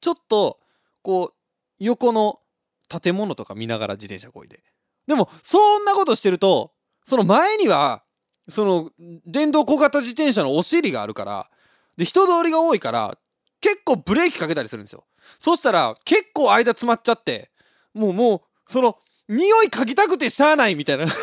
[0.00, 0.58] ちょっと
[1.02, 1.34] こう
[1.78, 2.40] 横の
[2.88, 4.62] 建物とか見ながら自転車こいで。
[5.06, 6.72] でもそんなことしてると
[7.04, 8.02] その前には
[8.48, 8.90] その
[9.26, 11.50] 電動小型自転車のお尻があるから
[11.96, 13.18] で人通りが多いから
[13.64, 15.06] 結構ブレーキかけたりするんですよ。
[15.40, 17.50] そしたら結構間詰まっちゃって
[17.94, 21.06] もうもうその匂い嗅ぎたくてしゃあないみたいな。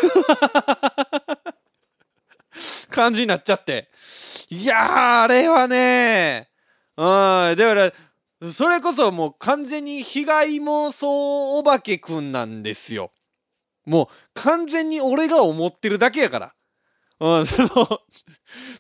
[2.89, 3.91] 感じになっちゃって。
[4.49, 6.49] いやあれはね。
[6.97, 7.93] うんだから
[8.51, 13.11] それこそもう完全に被害妄想お化けくんなんですよ。
[13.85, 16.55] もう完全に俺が思ってるだけやから。
[17.19, 17.69] うんその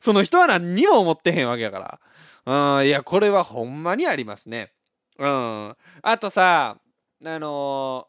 [0.01, 1.99] その人は何にも思ってへんわけやから。
[2.49, 4.71] んいやこれはほんまにありますね。
[5.17, 5.75] うん。
[6.01, 6.77] あとさ
[7.23, 8.07] あの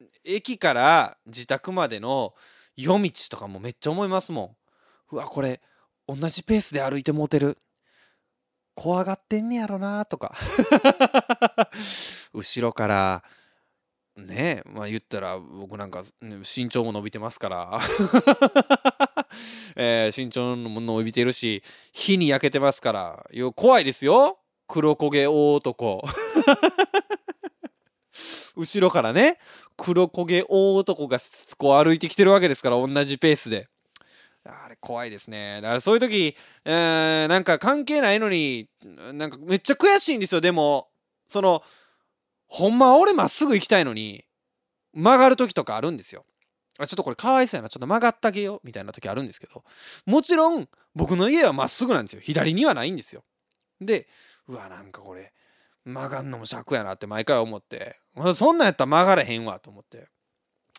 [0.00, 2.34] ー、駅から自宅までの
[2.76, 4.56] 夜道とかもめっちゃ思いますもん。
[5.14, 5.60] うわこれ
[6.06, 7.58] 同じペースで歩いてもうてる。
[8.76, 10.34] 怖がってんねやろなとか。
[12.32, 13.24] 後ろから
[14.16, 17.80] ねまあ言ったら僕なんか、身長も伸びてますから。
[19.76, 21.62] えー、身長のも伸びてるし
[21.92, 24.38] 火に焼けてますから怖いですよ。
[24.66, 26.04] 黒焦げ大男。
[28.56, 29.38] 後ろからね
[29.76, 31.18] 黒焦げ大男が
[31.56, 33.68] こう歩いてきてるわけですから同じペースで。
[34.44, 35.60] あれ怖いですね。
[35.60, 38.68] だからそういう時、えー、なんか関係ないのに
[39.12, 40.40] なんかめっちゃ悔しいんですよ。
[40.40, 40.88] でも
[41.28, 41.62] その
[42.46, 44.24] ほんま俺まっすぐ行きたいのに
[44.92, 46.24] 曲がる時とかあるんですよ。
[46.80, 47.68] あちょっとこれかわいそうやな。
[47.68, 49.62] ちょっと曲がってあげようみたいな時あるんですけど。
[50.06, 52.20] もちろん僕の家はまっすぐなんですよ。
[52.20, 53.24] 左にはないんですよ。
[53.80, 54.08] で
[54.48, 55.32] うわなんかこれ
[55.84, 58.00] 曲がんのも尺やなって毎回思って。
[58.34, 60.08] そんなんやったら曲がれへんわと思って。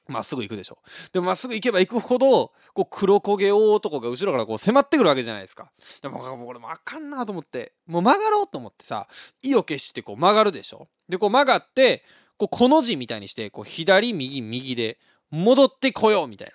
[0.07, 0.79] まっすぐ行くでしょ。
[1.13, 5.71] でもまっすぐ行けば行くほどこう黒焦げ男が後ろからこう迫ってくるわけじゃないですか。
[6.01, 7.73] でもこれもあかんなと思って。
[7.85, 9.07] もう曲がろうと思ってさ
[9.43, 10.87] 意を決してこう曲がるでしょ。
[11.07, 12.03] でこう曲がって
[12.37, 14.97] こうこの字みたいにしてこう左右右で
[15.32, 16.54] 戻ってこようみたい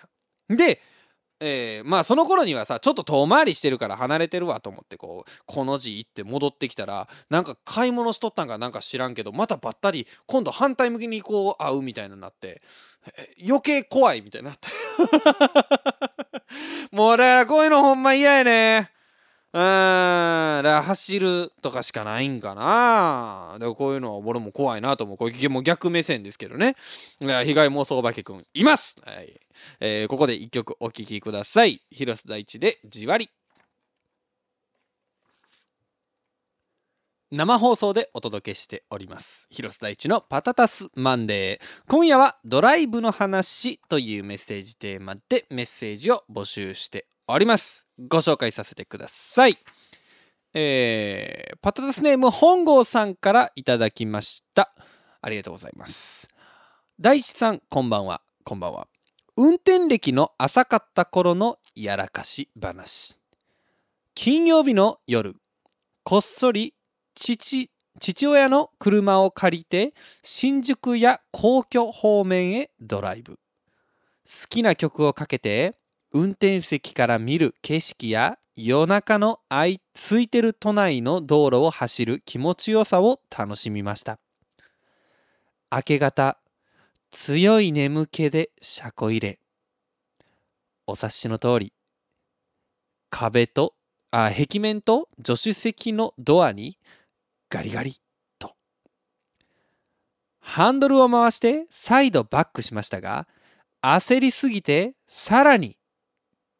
[0.49, 0.55] な。
[0.55, 0.81] で
[1.39, 12.61] えー、まあその頃にはさちょっと遠回りしてるから離れてるわと思ってこうこの字行って戻ってきたらなんか買い物しとったんかなんか知らんけどまたばったり今度反対向きにこう会うみたいになって
[13.45, 14.67] 余計怖いみたいになって。
[16.91, 18.96] もうだからこういうのほんま嫌やね。
[19.53, 20.81] うん。
[20.83, 23.57] 走るとかしかないんかな。
[23.59, 25.17] でもこういうのは俺も怖いなと思う。
[25.17, 26.75] これもう逆目線ですけどね。
[27.19, 29.39] 被害妄想お化けくんいます、はい。
[29.79, 31.81] えー、ここで一曲お聴きください。
[31.91, 33.29] 広瀬大地でじわり。
[37.29, 39.47] 生放送でお届けしております。
[39.49, 41.91] 広瀬大地のパタタスマンデー。
[41.91, 47.86] 今夜はドライブの話というメッセージテーマでメッセージを募集しております。
[47.99, 49.57] ご紹介させてください。
[50.53, 54.73] えー、パタタスネーム本郷さんからいただきました。
[55.21, 56.27] ありがとうございます。
[56.99, 58.21] 大地さんこんばんは。
[58.43, 58.87] こんばんは。
[59.35, 63.19] 運転歴の浅かった頃のやらかし話。
[64.15, 65.35] 金曜日の夜
[66.03, 66.73] こっそり
[67.13, 73.39] 父父親の車を借りて新宿や皇居方面へドライブ。
[74.25, 75.77] 好きな曲をかけて
[76.19, 79.79] 運転席から見る景色や夜中の空い
[80.27, 84.17] てる都内の道路を走る気持ちよさを楽しみました。
[85.71, 86.39] 明け方
[87.11, 89.39] 強い眠気で車庫入れ。
[90.87, 91.73] お察しの通り
[93.11, 93.75] 壁と
[94.09, 96.79] あ壁面と助手席のドアに
[97.47, 97.95] ガリガリ
[98.39, 98.55] と。
[100.39, 103.27] ハンドルを回して再度バックしましたが
[103.83, 105.76] 焦りすぎてさらに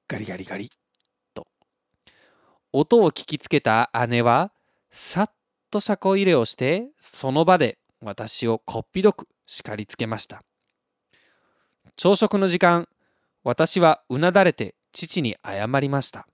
[0.10, 0.70] ガリガリガリ
[1.34, 1.48] と。
[2.72, 4.54] 音を聞きつけた姉は
[4.90, 5.32] さっ
[5.70, 10.44] と車庫入れをしてその場で私をこっぴどく叱りつけました。
[11.98, 12.88] 朝食の時間
[13.44, 16.26] 私はうなだれて父に謝りました。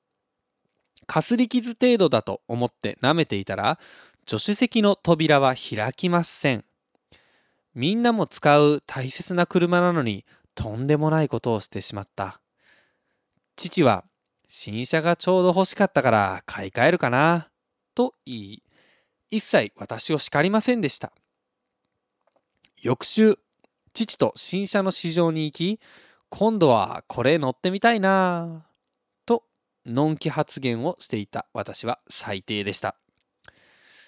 [1.08, 3.80] かすり傷程度だと思って舐めていたら
[4.28, 6.64] 助手席の扉は開きません。
[7.74, 12.43] みんなも使う大切な車なのにとんでもないことをしてしまった。
[13.56, 14.06] 父は
[14.48, 17.50] 新車がちょうど欲しかったから買い替えるかな
[17.96, 18.64] と言い
[19.32, 21.12] 一切私を叱りませんでした。
[22.82, 23.40] 翌週
[23.94, 25.80] 父と新車の市場に行き
[26.30, 28.66] 今度はこれ乗ってみたいな
[29.26, 29.44] と
[29.86, 32.96] のんき発言をしていた私は最低でした。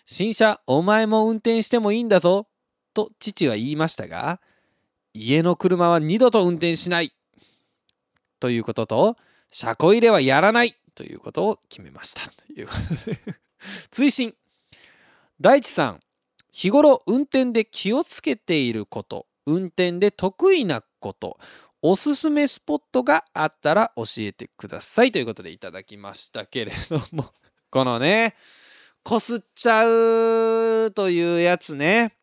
[0.05, 2.47] 新車お前も運転してもいいんだぞ
[2.93, 4.39] と父は言いましたが
[5.13, 7.13] 家の車は二度と運転しない
[8.39, 9.17] ということと
[9.57, 10.75] 車庫入れはやらない。
[10.95, 12.29] ということを決めました。
[12.29, 12.73] というこ
[13.05, 13.17] とで。
[13.89, 14.35] 追伸。
[15.39, 16.01] 大地さん。
[16.51, 19.27] 日頃運転で気をつけていること。
[19.45, 21.39] 運転で得意なこと。
[21.81, 25.13] おすすめスポットがあったら教えてください。
[25.13, 27.31] ということでいただきましたけれども。
[27.69, 28.35] このね
[29.03, 32.17] こすっちゃうというやつね。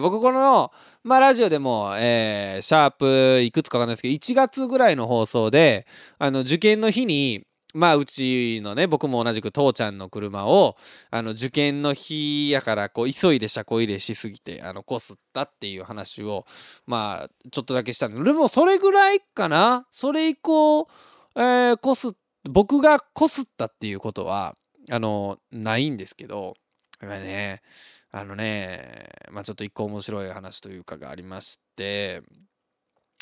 [0.00, 5.86] 僕このまあラジオでも、えー、シャープいくつかわかんないですけど1月ぐらいの放送で
[6.18, 10.76] あの受験の日にまあうちのね僕も同じく父ちゃんの車を
[11.10, 16.44] あの受験の日やからこう急いで車庫入れしすぎてあのこすったっていう話を
[16.86, 19.86] まあちょっとだけしたんででもそれぐらいかな？
[19.90, 20.86] それ以降、
[21.34, 22.08] えー、こす
[22.48, 24.54] 僕がこすったっていうことは
[24.90, 26.54] あのないんですけど
[27.00, 27.62] やっぱね
[28.12, 32.22] あのね、まあ、ちょっと一個面白い話というかがありまして、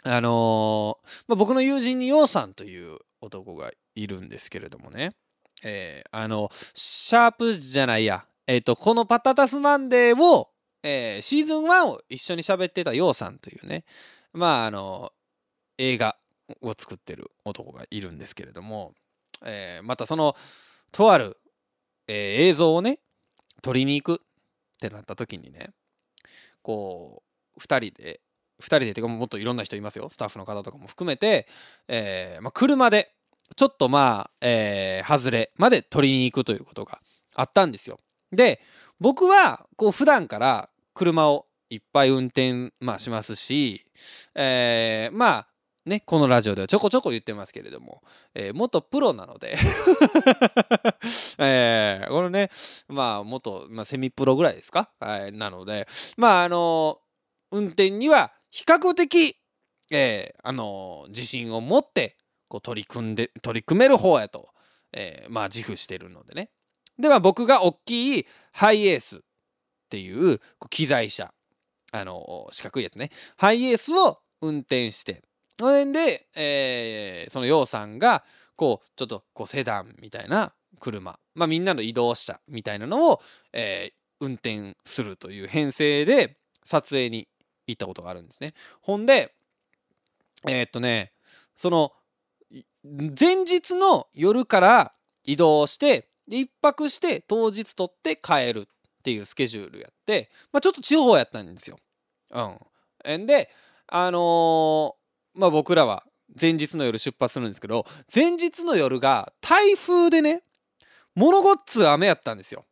[0.03, 5.15] あのー、まあ、僕の友人にヨウさんという男がいるんですけれどもね、
[5.63, 10.51] えー、あの、シャープじゃないや、えっ、ー、と、このパタタスマンデーを、
[10.83, 13.85] えー、シーズン1を一緒に喋ってたヨウさんというね、
[14.33, 15.13] まあ、あの、
[15.79, 16.17] 映画
[16.63, 18.95] を作ってる男がいるんですけれども、
[19.45, 20.35] えー、またその、
[20.91, 21.37] とある、
[22.09, 22.99] えー、映像をね、
[23.63, 24.23] 撮りに行く。
[24.87, 25.71] ってなった時にね
[26.63, 27.23] こ
[27.57, 28.21] う2人で
[28.61, 31.47] 2人でてかもっといろんな人いますよスタッフの方とかも含めて、
[31.89, 33.13] えーまあ、車で
[33.57, 37.01] ちょっとまあ、えー、外れまで取りに行くということが
[37.35, 37.99] あったんですよ。
[38.33, 38.61] で
[39.01, 43.87] 僕はこう普段から車をいっぱい運転、まあ、しますし、
[44.35, 45.47] えー、まあ
[45.87, 48.03] ね、このラジオではちょこちょこ言ってますけれども、
[48.35, 49.57] えー、元プロなので
[51.39, 52.51] えー、このね、
[52.89, 57.01] まあ、元、まあ、セミプロぐらいですか、はい、なので、まあ、あの
[57.51, 59.39] 運転には比較的、
[59.91, 62.19] えー、あの自信を持って
[62.49, 64.51] こう取り組んで取り組める方やと、
[64.93, 66.51] えー、まあ自負してるのでね。
[66.99, 69.21] では僕が大きいハイエースっ
[69.89, 71.33] ていう機材車
[71.93, 73.11] あの四角いやつね。
[73.37, 75.23] ハイエースを運転して
[75.61, 78.25] それで、えー、その楊さんが
[78.57, 83.21] こうちょっとこうセダンみたいな車まあみんなの移動車みたいなのを、
[83.53, 87.29] えー、運転するという編成で撮影に
[87.67, 88.55] 行ったことがあるんですね。
[88.81, 89.35] ほんで
[90.49, 91.13] えー、っとね
[91.57, 91.93] その
[92.83, 94.93] 前日の夜から
[95.25, 101.79] 移動して1泊して当日取って帰るっていうスケジュールやって、まあ、ちょっと地方やったんですよ。
[102.31, 103.27] うん。
[103.27, 103.51] で
[103.93, 104.95] あの、
[105.35, 106.05] まあ僕らは
[106.41, 110.43] 前日の夜出発するんですけど前日の夜が台風でね
[111.15, 112.65] 物ごっつ雨やったんですよ。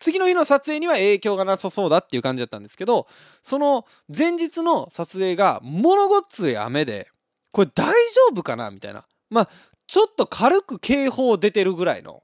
[0.00, 3.06] 次の日の撮影には影響がなさそうだっていう感じだったんですけど
[3.42, 7.08] その前日の撮影が物ごっつい雨で
[7.52, 7.92] これ大丈
[8.32, 9.48] 夫かなみたいなまあ
[9.86, 12.22] ちょっと軽く警報出てるぐらいの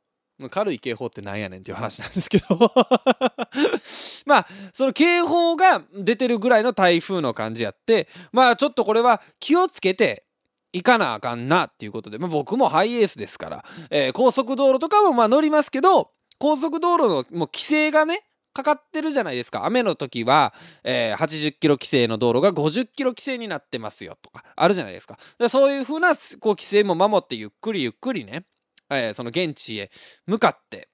[0.51, 2.47] 軽い警報ってなんやねんっていう話なんですけど。
[4.27, 10.25] まあその警報が出てるぐらいの台風の感じやってまあちょっとこれは気をつけて
[10.73, 17.09] 行かなあかんなっていうことで、まあ、僕もハイエースですから、えー、高速道路とかもまあ乗りますけど高速道路の
[17.39, 19.67] もう規制がねかかってるじゃないですか。
[19.67, 25.19] 雨の時は、えー、80キロ規制の道路が50キロ規制になってますよとかあるじゃないですか。
[25.39, 28.45] でそういう風なこう規制も守ってゆっくりゆっくりね、
[28.91, 29.91] えー、その現地へ
[30.27, 30.89] 向かって、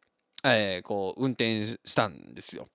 [0.45, 2.69] えー、こう運転したんですよ。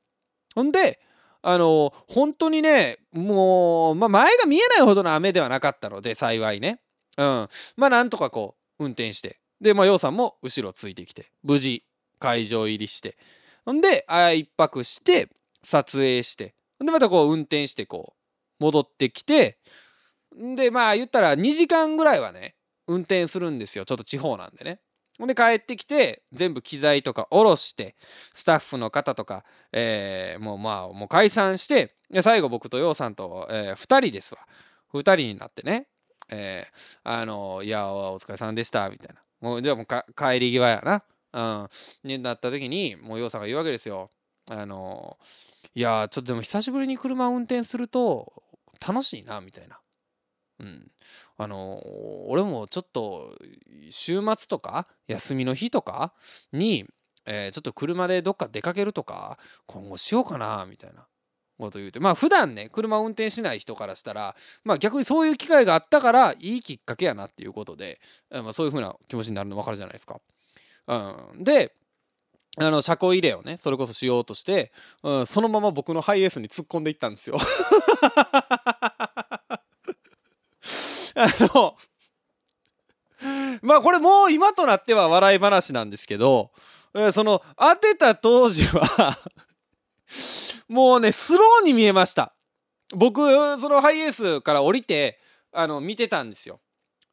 [0.56, 1.00] ほんで
[1.42, 6.82] あの本当にねもう、まあ、前が見えないほどの雨ではなかったので幸いね。
[7.18, 7.48] うん。
[7.76, 9.40] まあなんとかこう運転して。
[9.62, 11.84] でまあ楊さんも後ろついてきて無事
[12.20, 13.18] 会場入りして。
[13.66, 15.30] ほんであ一泊して
[15.64, 16.56] 撮影して。
[16.80, 18.14] でまたこう運転してこ
[18.60, 19.58] う戻ってきて。
[20.36, 22.56] でまあ言ったら2時間ぐらいはね
[22.88, 23.86] 運転するんですよ。
[23.86, 24.80] ちょっと地方なんでね。
[25.26, 27.96] で帰ってきて全部機材とか下ろして
[28.36, 34.42] スタッフの方とか、えー、もうまあもう解散して最後僕と楊さんと、えー、2人ですわ。
[34.94, 35.88] 2人になってね、
[36.30, 39.22] えー、あのいやお疲れさんでしたみたいな。
[39.42, 41.04] もうじゃあもう帰り際やな。
[41.34, 41.68] うん、
[42.04, 44.12] になった時にもう洋さんが言うわけですよ。
[44.50, 45.18] あの
[45.76, 48.32] いやちょっとでも久しぶりに車運転すると
[48.86, 49.80] 楽しいなみたいな。
[51.38, 51.82] あの
[52.28, 53.30] 俺もちょっと
[53.90, 56.14] 週末とか休みの日とか
[56.52, 56.86] に、
[57.26, 61.06] えー、ちょっと車でどっか出かけるとか今後しようかなみたいな
[61.60, 68.00] こと言うてまあ普段ね車運転しない人からしたらまあ逆にそういう機会があったからいいきっかけやなっていうことで、
[68.32, 70.20] まあ、そういう風な気持ちになるの分かるじゃないですか。
[70.88, 70.96] う
[71.40, 71.74] ん、で
[72.60, 74.72] あの車庫入れをねそれこそしようとして、
[75.04, 77.38] うん、そのまま僕のハイエースに突っ込んでいったんですよ。
[81.18, 81.76] あの
[83.62, 86.52] まあこれもう今となっては笑い話なんですけど
[87.14, 89.18] その当てた当時は
[90.70, 92.34] もうねスローに見えました。
[92.96, 95.20] 僕そのハイエースから降りて
[95.52, 96.62] あの見てたんですよ。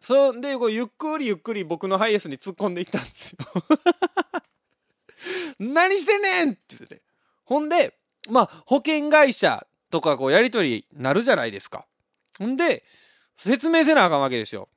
[0.00, 3.38] そんでこうゆっくりゆっくり僕のハイエースに突っ込んでいったんですよ。
[5.58, 7.02] 何してんねんって言って。
[7.44, 7.98] ほんで
[8.28, 11.86] まあ保険会社とかこうやり取りなるじゃないですか。
[12.38, 12.84] ほんで
[13.36, 14.68] 説明せなあかんわけですよ。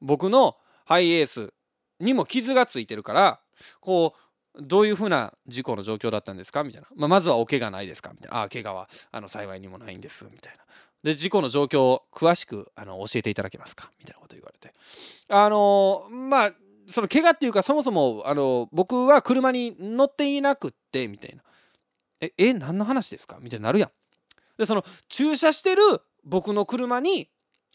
[0.00, 1.52] 僕のハイエース
[1.98, 3.40] にも傷がついてるから
[3.80, 6.64] こうどういうふうな事故の状況だったんですか？
[6.64, 8.10] みたいな、まあ、まずはお怪我ないですか？
[8.12, 8.38] みたいな。
[8.38, 10.26] ああ怪我はあの幸いにもないんです。
[10.30, 10.64] みたいな。
[11.02, 13.90] で事故の状況を詳しくあの教えていただけますか？
[13.98, 14.74] みたいなこと言われて。
[15.28, 16.52] あのー、まあ
[16.90, 21.42] その怪我っていうかそもそもあの僕は車に乗っていなくってみたいな。
[22.20, 23.38] ええ何の話ですか？
[23.40, 23.90] みたいになるやん。
[24.58, 25.82] でその駐車してる
[26.24, 27.30] 僕の車に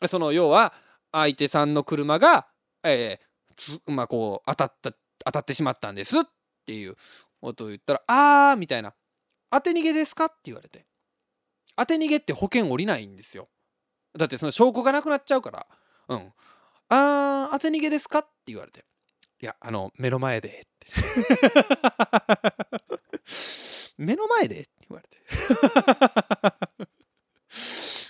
[0.08, 0.74] その要は
[1.12, 2.48] 相手さんの車が、
[2.84, 4.92] えー、まあこう当たった
[5.26, 6.22] 当たってしまったんですっ
[6.66, 6.96] ていう
[7.42, 8.94] ことを言ったら「あー」みたいな
[9.50, 10.86] 「当て逃げですか?」って言われて。
[11.78, 13.50] 当て逃げって保険下りないんですよ。
[14.18, 15.68] だってその証拠がなくなっちゃうから。
[16.08, 16.34] うん。
[16.90, 18.86] あー当て逃げですかって言われて。
[19.42, 20.66] いやあの目の前で。
[20.66, 20.88] って。
[23.98, 24.62] 目の前で。
[24.62, 25.18] って言われて。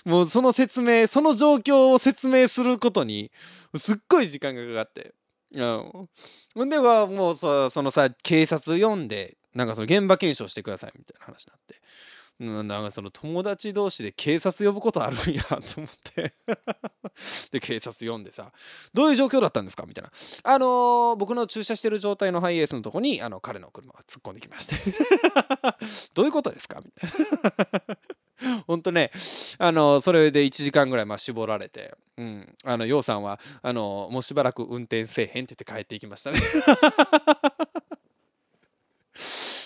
[0.06, 3.30] もうその説明その状況を説明することに
[3.76, 5.14] すっごい時間がかかって。
[5.52, 6.68] うん。
[6.68, 11.80] ではもうそのさ警察呼んでなんかその現場検証してくださいみたいな話になって、
[12.68, 16.34] なんかその友達同士で警察呼ぶことあるんやと思って。
[17.50, 18.52] で警察呼んでさ
[18.92, 19.84] どういう状況だったんですか？
[19.86, 20.10] みたいな。
[20.44, 24.76] あのー、僕の駐車してる状態のハイエースのとこにあの彼の車が突っ込んできまして。
[26.14, 26.80] どういうことですか？
[26.84, 27.10] みたい
[27.88, 27.98] な。
[28.66, 29.10] ほんとね
[29.58, 32.56] あのそれで1時間ぐらいまあ絞られてうん。
[32.64, 36.40] あのようさんはあのもうしばらく運転せえへんって言って帰っていきましたね。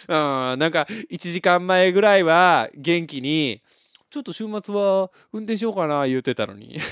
[0.09, 0.59] うん。
[0.59, 3.63] なんか1時間前ぐらいは元気に
[4.11, 6.79] ちょっと週末は運転しようかな言うてたのに。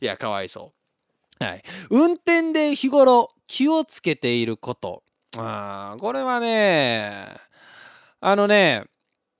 [0.00, 0.72] いやかわいそ
[1.40, 1.44] う。
[1.44, 1.62] はい。
[1.90, 5.02] 運転で日頃気をつけていること。
[5.38, 7.26] ああこれはね
[8.20, 8.84] あのね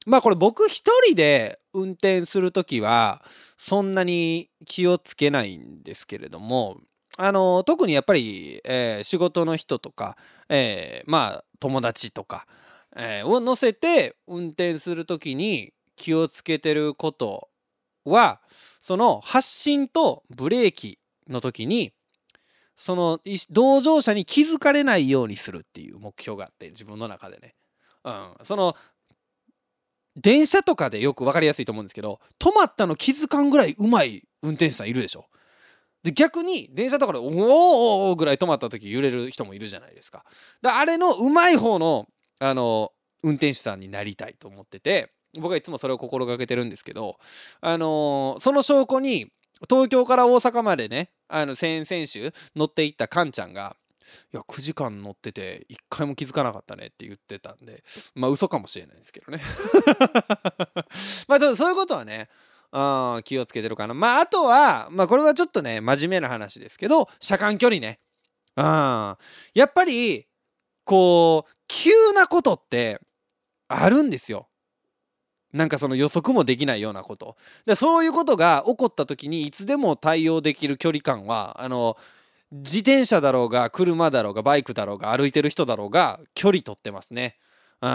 [0.07, 3.23] まあこれ僕一人で運転する時は
[3.57, 6.79] そんなに気をつけないんですけれども
[7.19, 10.17] あの特にやっぱり、えー、仕事の人とか、
[10.49, 12.47] えー、まあ友達とか、
[12.97, 17.49] えー、を乗せて運転する時に気をつけてること
[18.05, 18.41] は
[18.81, 20.99] その発進とブレーキ
[21.29, 21.93] の時に
[22.77, 27.55] その同乗者に気づかれないようにするっていう目標があって自分の中でね。
[28.05, 28.75] うん、その
[30.17, 35.27] 電車とかでよく分かりやすいと思うんですけど止まったの気づかんぐらいうまい運転手さんいるでしょ。
[36.03, 40.25] で逆に電車とかで「おおおぐらい止まった時揺れる人もいるじゃないですか。
[40.61, 42.09] だあれのうまい方の
[42.41, 42.93] あの
[43.23, 47.19] 運転手さんになりたいと思ってて僕はいつもそれを心がけてるんですけど
[47.61, 49.31] あのー、その証拠に
[49.71, 53.77] 東京から大阪までねあの先々週乗っていったカンちゃんが
[54.33, 57.83] いや9時間乗ってて1回も気づかなかったねって言ってたんで
[58.15, 59.41] まあ嘘かもしれないですけどね
[61.29, 62.29] まあちょっとそういうことはね
[62.73, 63.93] うん、気をつけてるかな。
[63.93, 68.01] まあ、あとは、まあ、これはちょっとね、真面目な話ですけど、車間距離ね。
[68.57, 68.65] うん。
[68.65, 70.27] やっぱり、
[70.85, 72.99] こう、急なことって
[73.69, 74.49] あるんですよ。
[75.53, 77.37] なんかその予測もできないようなこと。
[77.67, 81.97] でそういうことが起こった時にいつでも対応できる距離感は、あの、
[82.53, 87.37] 自転車だろうが、車だろうが、バイクだろうが、歩いてる人だろうが、距離取ってますね。
[87.81, 87.91] うん。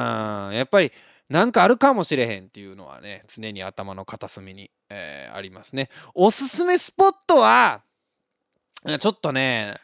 [0.54, 0.92] やっぱり、
[1.30, 7.82] なんかあるかもしれへんっていうのはね常に頭の片隅に、えー、ありますねおすすめスポットは
[9.00, 9.76] ちょっとね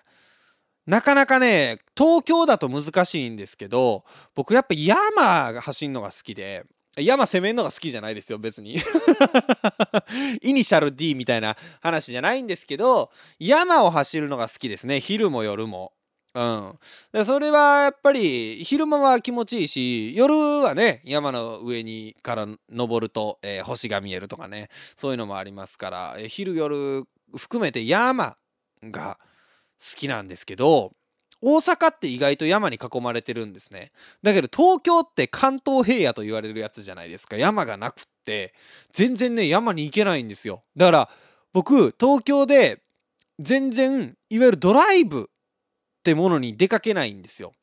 [0.86, 4.04] なかなかね東京だと難しいんですけど
[4.36, 6.66] 僕やっぱ山が走るのが好きで
[6.98, 8.78] 山攻めんのが好きじゃないですよ別に。
[10.42, 15.00] イニシャル D みたいな話じゃないんですけど山を走るのが好きですね。
[15.00, 15.94] 昼も夜も。
[16.36, 16.80] うん、
[17.12, 20.34] でそれはやっぱり昼間は気持ちいいし夜
[20.64, 24.70] はね山の上にから登ると、えー、星が見えるとかね。
[24.98, 27.04] そういうのもありますから、えー、昼夜
[27.36, 28.38] 含めて山
[28.84, 29.20] が
[29.80, 30.94] 好きなんですけど
[31.46, 33.92] 大阪って意外と山に囲まれてるんですね。
[34.24, 37.36] だけど東京って関東平野と言われるやつじゃないですか。
[37.36, 38.54] 山がなくって
[38.94, 40.64] 全然ね山に行けないんですよ。
[40.78, 41.10] だから
[41.52, 42.82] 僕東京で
[43.40, 47.54] 全然いわゆるドライブってものに出かけないんですよ。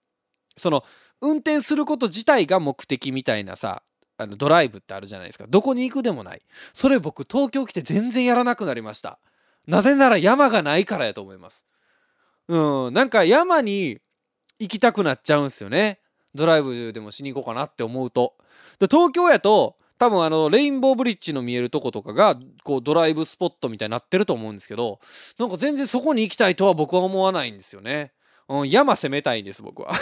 [0.59, 0.85] その
[1.23, 3.83] 運転すること自体が目的みたいなさ
[4.19, 5.47] あのドライブってあるじゃないですか。
[5.49, 6.43] どこに行くでもない。
[6.75, 9.19] それ僕東京来て全然やらなくなりました。
[9.67, 11.65] なぜなら山がないからやと思います。
[12.51, 12.95] うん。
[12.95, 13.99] なんか山に
[14.59, 16.01] 行きたくなっちゃうんすよね。
[16.35, 18.35] ドライブでもしに行こうかなって思うと。
[18.81, 24.99] で東京やと多分あのレインボーブリッジの見えるとことかがこうドライブスポットみたいになってると思うんですけど
[25.39, 28.13] なんか全然そこに行きたいとは僕は思わないんですよね。
[28.49, 29.93] うん、山攻めたいんです僕は。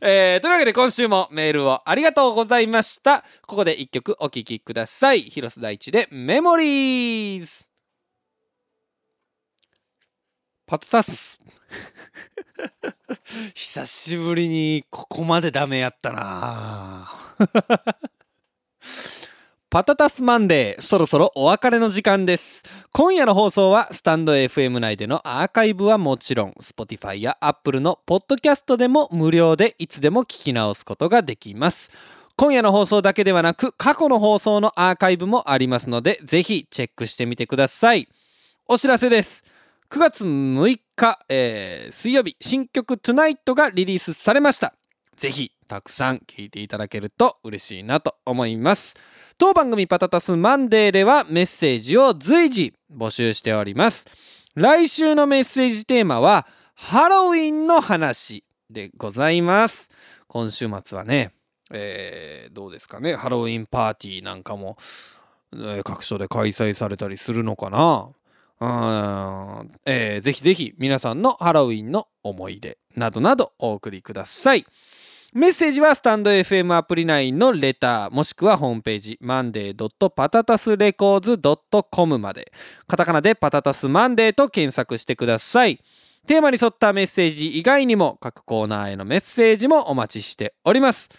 [0.00, 3.24] えー、というわけで今週もメールをありがとうございました。
[3.46, 5.22] ここで一曲お聴きください。
[5.22, 7.73] 広瀬大地でメモリーズ。
[10.66, 11.38] パトタス。
[13.54, 17.12] 久しぶりにここまでダメやったな。
[19.68, 22.62] パタタスマンデーそろそろお別れの時間です。
[22.92, 31.92] 今夜の放送はスタンド FM 内でのアーカイブはもちろん Spotify や Apple のポッドキャストでも無料でいつでも聞き直すことができます。
[32.36, 38.08] 今夜の放送だけではなく過去の放送のアーカイブもありますのでぜひチェックしてみてください。
[38.66, 39.44] お知らせです
[39.90, 44.74] 9月6日、えー、水曜日新曲 Tonight がリリースされました。
[45.16, 48.96] ぜひたくさん聴いていただけると嬉しいなと思います。
[49.38, 54.06] 当番組パタタスマンデーではメッセージを随時募集しております。
[54.54, 59.90] 来週のメッセージテーマはハロウィンの話でございます。
[60.26, 61.32] 今週末はね、
[61.70, 63.14] えー、どうですかね。
[63.14, 64.76] ハロウィンパーティーなんかも、
[65.52, 68.08] えー、各所で開催されたりするのかな。
[69.86, 74.64] えー、ぜひぜひ皆さんのハロウィンの思い出などなどお送りください。
[75.34, 82.52] メッセージはスタンド FM アプリ内のレターもしくはホームページ monday.patatasrecords.com まで。
[82.86, 85.80] カタカナでパタタスマンデーと検索してください。
[86.28, 91.10] テーマに沿ったメッセージ以外にも各コーナーへのメッセージもお待ちしております。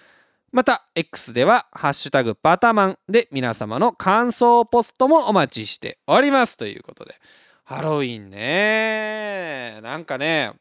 [0.56, 7.20] また X では「ハッシュタグパタマン」で皆様の感想ポストもお待ちしておりますということで。
[7.66, 9.82] ハロウィンね。
[9.82, 10.54] なんかね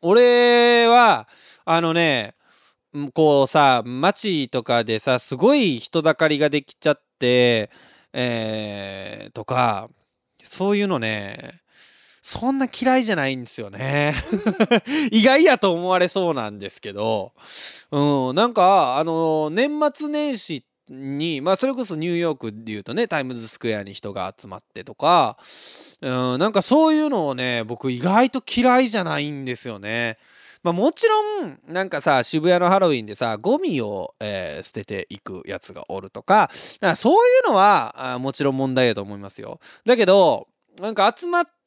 [0.00, 1.28] 俺は
[1.66, 2.34] あのね
[3.12, 7.68] こうさ街とかでさすごい人だかりができちゃって
[8.14, 9.90] えー、とか
[10.42, 11.61] そういうのね
[12.22, 14.14] そんな嫌いじゃないんですよね
[15.10, 17.32] 意外やと思われそうなんですけど、
[17.90, 25.36] うん、なんかあの年末年始にまあそれこそニューヨークでいうとねタイムズスクエアに人が集まってとか、
[26.00, 30.16] うん、なんかそういうのをね僕意外と嫌いじゃないんですよね。
[30.62, 36.48] まあ、もちろんなんかさ渋谷のハロウィンでさゴミを、えー、捨てていくやつがおるとか
[36.80, 39.58] かそういうのはあもちろん問題だと思いますよ。
[39.84, 40.46] だけど
[40.80, 41.61] なんか集まって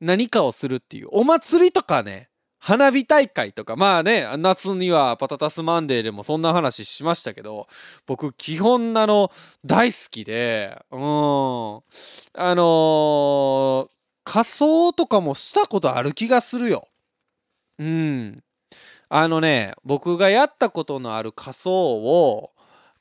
[0.00, 7.68] 何かをするっていうお祭りとかね花火大会とかまあね夏にはパタタスマンデーでもそんな話しましたけど
[8.06, 9.30] 僕基本なの
[9.64, 13.88] 大好きでうんあのー、
[14.30, 16.86] 仮装とかもしたことある気がするよ。
[17.78, 18.42] うん。
[19.08, 22.50] あのね、僕がやったことのある仮装を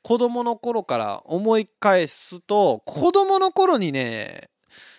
[0.03, 4.49] 子供の頃から思い返すと、子供の頃にね、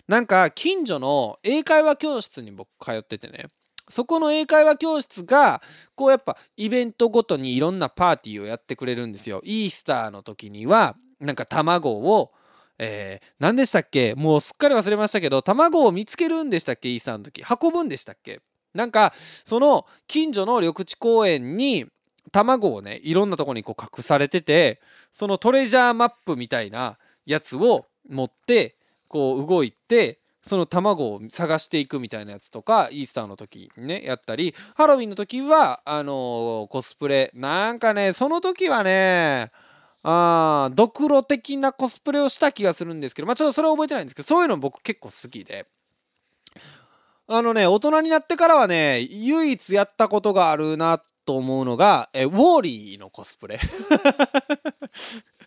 [0.07, 3.47] なんか近所の英会話教室に僕通っててね、
[3.89, 5.61] そこの英会話教室が、
[5.95, 9.41] こうやっぱイベントごとにいろんなパーティーをやってくれるんですよ。
[9.43, 12.31] イースターの時には、なんか卵を、
[12.77, 14.15] えー、何でしたっけ？
[14.15, 16.89] もうすっかり忘れましたけど、卵を見つけるんでしたっけ？
[16.89, 17.43] イースターの時。
[17.43, 18.41] 運ぶんでしたっけ？
[18.73, 19.13] なんか
[19.45, 21.87] その近所の緑地公園に
[22.31, 24.79] 卵をねいろんなとこにこう隠されてて
[25.11, 28.77] そのトレジャーマップみたいなやつを持って
[29.09, 39.51] こう動いてその卵を探していくみたいなやつとかイースターの時にねやったりハロウィンの時はあのー、コスプレなんかねその時はね
[40.01, 45.67] あドクロ的なコスプレをした気がするんですけどまあちょっとそれは覚えてないんですけどそういうの僕結構好きで
[47.31, 53.59] あのね、大人になってからはね、唯一やったことがあるなと思うのが、え、ウォーリーのコスプレ。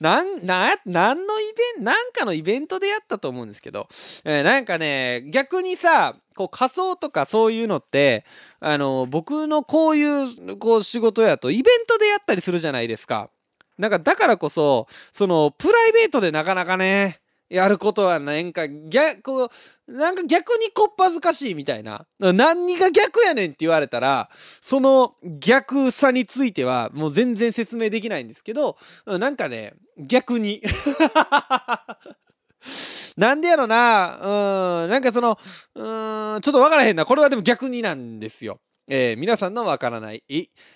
[0.00, 3.88] なん、な、なんのイベント、なんかのイベントでやったと思うんですけど、
[4.24, 8.24] えー、なんかね、逆にさ、こう仮装とかそういうのって、
[8.60, 13.30] あの、僕のこういうこう仕事やとイベントでやったりするじゃないですか。
[13.76, 17.20] なんかだからこそ、そのプライベートでなかなかね、
[17.50, 19.50] やることはなんか逆こ
[19.86, 22.06] うなんか逆にこっぱずかしいみたいな。
[22.18, 24.28] 何が逆やねんって言われたら
[24.60, 28.76] その逆さについてはもう全然説明できないんですけど
[29.06, 30.62] なんかね逆に。
[33.16, 34.18] なんでやろな。
[34.84, 35.38] うんなんかその
[35.74, 35.82] う
[36.38, 37.04] んちょっと分からへんな。
[37.04, 38.60] これはでも逆になんですよ。
[38.90, 40.22] えー、皆さんのわからない、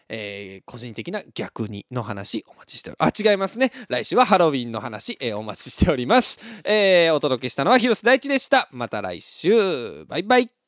[0.09, 3.27] えー、個人的な逆にの話お待ちしております。
[3.27, 3.73] あ、違いますね。
[3.89, 6.39] 来週はハロウィンの話、えー、お待ちしております。
[6.65, 8.69] えお届けしたのは広瀬大地でした。
[8.73, 10.05] また来週。
[10.07, 10.62] バイバイ。